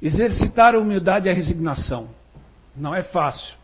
Exercitar 0.00 0.74
a 0.74 0.78
humildade 0.78 1.28
e 1.28 1.30
a 1.30 1.34
resignação. 1.34 2.08
Não 2.76 2.94
é 2.94 3.02
fácil. 3.02 3.56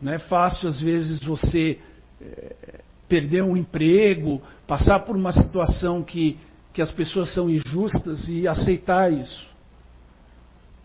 Não 0.00 0.12
é 0.12 0.18
fácil, 0.18 0.68
às 0.68 0.80
vezes, 0.80 1.22
você 1.22 1.78
é, 2.20 2.80
perder 3.08 3.42
um 3.42 3.56
emprego, 3.56 4.42
passar 4.66 5.00
por 5.00 5.16
uma 5.16 5.32
situação 5.32 6.02
que, 6.02 6.38
que 6.72 6.82
as 6.82 6.90
pessoas 6.92 7.32
são 7.32 7.48
injustas 7.48 8.28
e 8.28 8.46
aceitar 8.46 9.12
isso. 9.12 9.48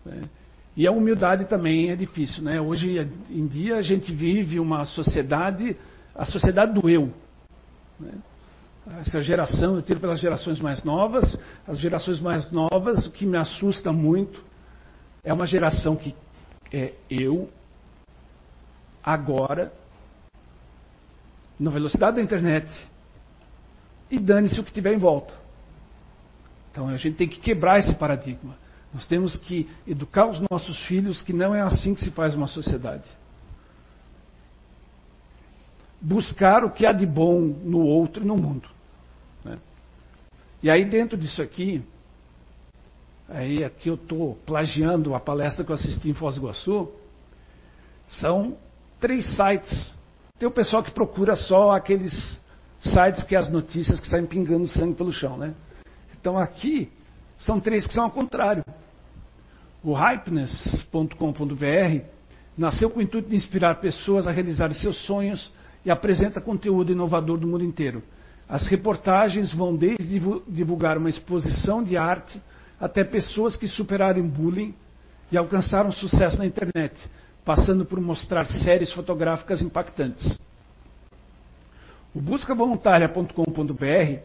Né? 0.04 0.22
E 0.76 0.86
a 0.86 0.90
humildade 0.90 1.44
também 1.44 1.90
é 1.90 1.96
difícil. 1.96 2.42
Né? 2.42 2.60
Hoje 2.60 2.98
em 3.30 3.46
dia 3.46 3.76
a 3.76 3.82
gente 3.82 4.12
vive 4.12 4.58
uma 4.58 4.84
sociedade, 4.84 5.76
a 6.14 6.24
sociedade 6.24 6.72
do 6.72 6.88
eu. 6.88 7.12
Né? 8.00 8.12
Essa 9.00 9.22
geração, 9.22 9.76
eu 9.76 9.82
tiro 9.82 10.00
pelas 10.00 10.20
gerações 10.20 10.60
mais 10.60 10.82
novas, 10.82 11.38
as 11.66 11.78
gerações 11.78 12.20
mais 12.20 12.50
novas, 12.50 13.06
o 13.06 13.10
que 13.10 13.24
me 13.24 13.38
assusta 13.38 13.92
muito 13.92 14.44
é 15.22 15.32
uma 15.32 15.46
geração 15.46 15.96
que 15.96 16.14
é 16.70 16.92
eu, 17.08 17.48
agora, 19.02 19.72
na 21.58 21.70
velocidade 21.70 22.16
da 22.16 22.22
internet, 22.22 22.68
e 24.10 24.18
dane-se 24.18 24.60
o 24.60 24.64
que 24.64 24.72
tiver 24.72 24.92
em 24.92 24.98
volta. 24.98 25.34
Então 26.70 26.88
a 26.88 26.96
gente 26.96 27.16
tem 27.16 27.28
que 27.28 27.38
quebrar 27.38 27.78
esse 27.78 27.94
paradigma. 27.94 28.56
Nós 28.92 29.06
temos 29.06 29.36
que 29.36 29.68
educar 29.86 30.26
os 30.26 30.40
nossos 30.50 30.86
filhos 30.86 31.20
que 31.22 31.32
não 31.32 31.54
é 31.54 31.60
assim 31.60 31.94
que 31.94 32.00
se 32.00 32.10
faz 32.10 32.34
uma 32.34 32.46
sociedade. 32.46 33.08
Buscar 36.00 36.64
o 36.64 36.70
que 36.70 36.86
há 36.86 36.92
de 36.92 37.06
bom 37.06 37.40
no 37.40 37.80
outro 37.80 38.22
e 38.22 38.26
no 38.26 38.36
mundo. 38.36 38.68
Né? 39.44 39.58
E 40.62 40.70
aí 40.70 40.84
dentro 40.84 41.18
disso 41.18 41.42
aqui, 41.42 41.82
aí 43.28 43.64
aqui 43.64 43.88
eu 43.88 43.94
estou 43.94 44.36
plagiando 44.46 45.14
a 45.14 45.20
palestra 45.20 45.64
que 45.64 45.70
eu 45.70 45.74
assisti 45.74 46.10
em 46.10 46.14
Foz 46.14 46.34
do 46.34 46.42
Iguaçu, 46.42 46.92
são 48.08 48.56
três 49.00 49.24
sites. 49.34 49.96
Tem 50.36 50.48
o 50.48 50.50
pessoal 50.50 50.82
que 50.82 50.90
procura 50.90 51.36
só 51.36 51.70
aqueles 51.70 52.42
sites 52.80 53.22
que 53.22 53.36
as 53.36 53.48
notícias 53.48 54.00
que 54.00 54.08
saem 54.08 54.26
pingando 54.26 54.66
sangue 54.66 54.96
pelo 54.96 55.12
chão, 55.12 55.36
né? 55.36 55.54
Então 56.18 56.36
aqui 56.36 56.90
são 57.38 57.60
três 57.60 57.86
que 57.86 57.92
são 57.92 58.02
ao 58.02 58.10
contrário. 58.10 58.64
O 59.80 59.92
hypeness.com.br 59.92 62.04
nasceu 62.58 62.90
com 62.90 62.98
o 62.98 63.02
intuito 63.02 63.28
de 63.28 63.36
inspirar 63.36 63.76
pessoas 63.76 64.26
a 64.26 64.32
realizarem 64.32 64.74
seus 64.74 64.96
sonhos 65.06 65.52
e 65.84 65.90
apresenta 65.90 66.40
conteúdo 66.40 66.90
inovador 66.90 67.38
do 67.38 67.46
mundo 67.46 67.62
inteiro. 67.62 68.02
As 68.48 68.64
reportagens 68.64 69.54
vão 69.54 69.76
desde 69.76 70.04
divulgar 70.48 70.98
uma 70.98 71.10
exposição 71.10 71.80
de 71.80 71.96
arte 71.96 72.42
até 72.80 73.04
pessoas 73.04 73.56
que 73.56 73.68
superaram 73.68 74.28
bullying 74.28 74.74
e 75.30 75.36
alcançaram 75.36 75.92
sucesso 75.92 76.38
na 76.38 76.46
internet, 76.46 76.92
passando 77.44 77.84
por 77.84 78.00
mostrar 78.00 78.46
séries 78.46 78.92
fotográficas 78.92 79.60
impactantes. 79.60 80.38
O 82.14 82.20
buscavoluntaria.com.br 82.20 84.20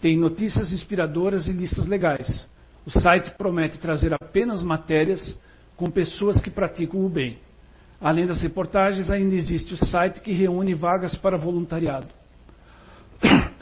tem 0.00 0.16
notícias 0.16 0.72
inspiradoras 0.72 1.48
e 1.48 1.52
listas 1.52 1.86
legais. 1.86 2.48
O 2.84 2.90
site 2.90 3.30
promete 3.32 3.78
trazer 3.78 4.12
apenas 4.12 4.62
matérias 4.62 5.38
com 5.76 5.90
pessoas 5.90 6.40
que 6.40 6.50
praticam 6.50 7.04
o 7.04 7.08
bem. 7.08 7.38
Além 8.00 8.26
das 8.26 8.42
reportagens, 8.42 9.10
ainda 9.10 9.34
existe 9.34 9.74
o 9.74 9.76
site 9.76 10.20
que 10.20 10.32
reúne 10.32 10.74
vagas 10.74 11.16
para 11.16 11.38
voluntariado. 11.38 12.08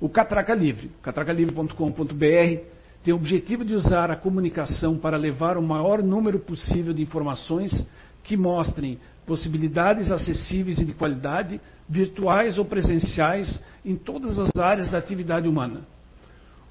O 0.00 0.08
Catraca 0.08 0.52
Livre, 0.52 0.90
catracalivre.com.br, 1.00 2.60
tem 3.02 3.12
o 3.12 3.16
objetivo 3.16 3.64
de 3.64 3.74
usar 3.74 4.10
a 4.10 4.16
comunicação 4.16 4.96
para 4.96 5.16
levar 5.16 5.56
o 5.56 5.62
maior 5.62 6.02
número 6.02 6.38
possível 6.38 6.92
de 6.92 7.02
informações 7.02 7.86
que 8.22 8.36
mostrem 8.36 8.98
possibilidades 9.26 10.10
acessíveis 10.10 10.78
e 10.78 10.84
de 10.84 10.92
qualidade, 10.92 11.60
virtuais 11.88 12.58
ou 12.58 12.64
presenciais, 12.64 13.60
em 13.84 13.96
todas 13.96 14.38
as 14.38 14.50
áreas 14.56 14.88
da 14.88 14.98
atividade 14.98 15.48
humana. 15.48 15.80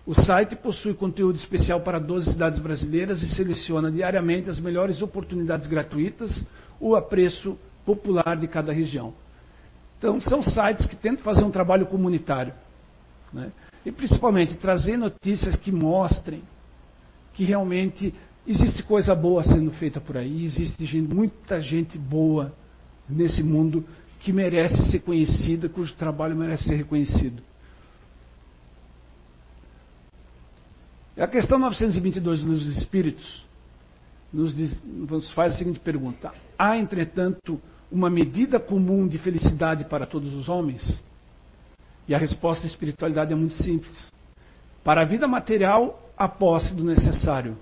O 0.05 0.15
site 0.15 0.55
possui 0.55 0.93
conteúdo 0.93 1.35
especial 1.35 1.81
para 1.81 1.99
12 1.99 2.31
cidades 2.31 2.59
brasileiras 2.59 3.21
e 3.21 3.27
seleciona 3.27 3.91
diariamente 3.91 4.49
as 4.49 4.59
melhores 4.59 5.01
oportunidades 5.01 5.67
gratuitas 5.67 6.45
ou 6.79 6.95
a 6.95 7.01
preço 7.01 7.57
popular 7.85 8.35
de 8.37 8.47
cada 8.47 8.71
região. 8.71 9.13
Então, 9.97 10.19
são 10.19 10.41
sites 10.41 10.85
que 10.87 10.95
tentam 10.95 11.23
fazer 11.23 11.43
um 11.43 11.51
trabalho 11.51 11.85
comunitário. 11.85 12.53
Né? 13.31 13.51
E 13.85 13.91
principalmente 13.91 14.55
trazer 14.57 14.97
notícias 14.97 15.55
que 15.55 15.71
mostrem 15.71 16.43
que 17.33 17.43
realmente 17.43 18.13
existe 18.45 18.83
coisa 18.83 19.15
boa 19.15 19.43
sendo 19.43 19.71
feita 19.71 19.99
por 19.99 20.17
aí, 20.17 20.43
existe 20.45 20.85
gente, 20.85 21.13
muita 21.13 21.61
gente 21.61 21.97
boa 21.97 22.53
nesse 23.09 23.41
mundo 23.41 23.85
que 24.19 24.31
merece 24.31 24.83
ser 24.89 24.99
conhecida, 24.99 25.67
cujo 25.67 25.93
trabalho 25.95 26.35
merece 26.35 26.65
ser 26.65 26.75
reconhecido. 26.75 27.41
A 31.17 31.27
questão 31.27 31.59
922 31.59 32.43
dos 32.43 32.77
Espíritos 32.77 33.45
nos, 34.31 34.55
diz, 34.55 34.81
nos 34.83 35.31
faz 35.33 35.53
a 35.53 35.57
seguinte 35.57 35.79
pergunta: 35.79 36.31
Há, 36.57 36.77
entretanto, 36.77 37.59
uma 37.91 38.09
medida 38.09 38.59
comum 38.59 39.07
de 39.07 39.17
felicidade 39.17 39.85
para 39.85 40.05
todos 40.05 40.33
os 40.33 40.47
homens? 40.47 41.01
E 42.07 42.15
a 42.15 42.17
resposta 42.17 42.63
da 42.63 42.67
espiritualidade 42.67 43.31
é 43.31 43.35
muito 43.35 43.55
simples. 43.55 44.11
Para 44.83 45.01
a 45.01 45.05
vida 45.05 45.27
material, 45.27 46.01
a 46.17 46.27
posse 46.27 46.73
do 46.73 46.83
necessário. 46.83 47.57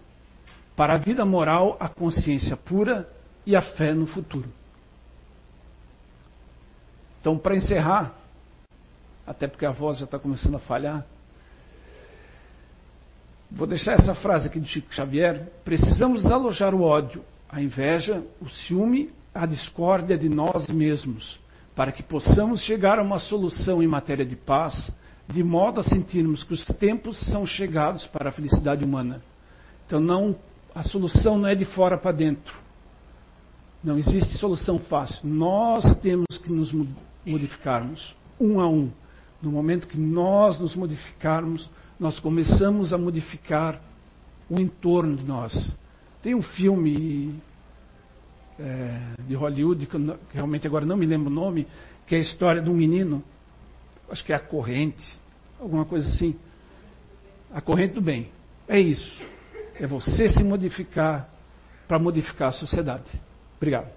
Para 0.76 0.94
a 0.94 0.98
vida 0.98 1.26
moral, 1.26 1.76
a 1.80 1.90
consciência 1.90 2.56
pura 2.56 3.10
e 3.46 3.56
a 3.56 3.62
fé 3.62 3.94
no 3.94 4.06
futuro. 4.06 4.50
Então, 7.20 7.38
para 7.38 7.56
encerrar, 7.56 8.16
até 9.28 9.48
porque 9.48 9.66
a 9.66 9.72
voz 9.72 9.98
já 9.98 10.06
está 10.06 10.18
começando 10.18 10.56
a 10.56 10.60
falhar, 10.60 11.06
vou 13.52 13.68
deixar 13.68 13.94
essa 13.94 14.16
frase 14.16 14.48
aqui 14.48 14.60
do 14.60 14.66
Chico 14.66 14.94
Xavier: 14.94 15.52
precisamos 15.66 16.26
alojar 16.26 16.74
o 16.74 16.82
ódio, 16.82 17.24
a 17.50 17.62
inveja, 17.62 18.24
o 18.40 18.48
ciúme, 18.48 19.12
a 19.34 19.46
discórdia 19.46 20.18
de 20.18 20.30
nós 20.30 20.70
mesmos 20.70 21.40
para 21.80 21.94
que 21.94 22.04
possamos 22.04 22.60
chegar 22.64 23.00
a 23.00 23.02
uma 23.02 23.20
solução 23.20 23.82
em 23.82 23.88
matéria 23.88 24.26
de 24.26 24.36
paz, 24.36 24.94
de 25.30 25.42
modo 25.42 25.80
a 25.80 25.84
sentirmos 25.84 26.44
que 26.44 26.54
os 26.54 26.66
tempos 26.66 27.18
são 27.32 27.46
chegados 27.46 28.06
para 28.08 28.28
a 28.28 28.32
felicidade 28.34 28.84
humana. 28.84 29.22
Então 29.88 30.02
não, 30.02 30.36
a 30.76 30.84
solução 30.84 31.38
não 31.38 31.48
é 31.48 31.56
de 31.56 31.64
fora 31.64 31.98
para 31.98 32.12
dentro. 32.12 32.54
Não 33.82 33.98
existe 33.98 34.38
solução 34.40 34.78
fácil. 34.78 35.22
Nós 35.24 35.96
temos 36.02 36.38
que 36.44 36.52
nos 36.52 36.76
modificarmos 37.26 38.14
um 38.38 38.60
a 38.60 38.68
um. 38.68 38.92
No 39.42 39.50
momento 39.50 39.88
que 39.88 39.98
nós 39.98 40.60
nos 40.60 40.76
modificarmos, 40.76 41.72
nós 41.98 42.20
começamos 42.20 42.92
a 42.92 42.98
modificar 42.98 43.80
o 44.50 44.60
entorno 44.60 45.16
de 45.16 45.24
nós. 45.24 45.78
Tem 46.22 46.36
um 46.36 46.42
filme 46.42 47.40
é, 48.60 49.22
de 49.24 49.36
Hollywood, 49.36 49.86
que, 49.86 49.96
eu, 49.96 50.18
que 50.30 50.36
realmente 50.36 50.68
agora 50.68 50.86
não 50.86 50.98
me 50.98 51.06
lembro 51.06 51.30
o 51.30 51.34
nome, 51.34 51.68
que 52.06 52.16
é 52.16 52.18
a 52.18 52.22
história 52.22 52.62
de 52.62 52.70
um 52.70 52.74
menino, 52.74 53.24
acho 54.10 54.24
que 54.24 54.34
é 54.34 54.36
a 54.36 54.40
corrente, 54.40 55.18
alguma 55.60 55.86
coisa 55.86 56.08
assim. 56.08 56.36
A 57.52 57.62
corrente 57.62 57.94
do 57.94 58.02
bem. 58.02 58.30
É 58.68 58.80
isso. 58.80 59.24
É 59.76 59.88
você 59.88 60.30
se 60.30 60.44
modificar 60.44 61.30
para 61.88 61.98
modificar 61.98 62.50
a 62.50 62.52
sociedade. 62.52 63.10
Obrigado. 63.58 63.90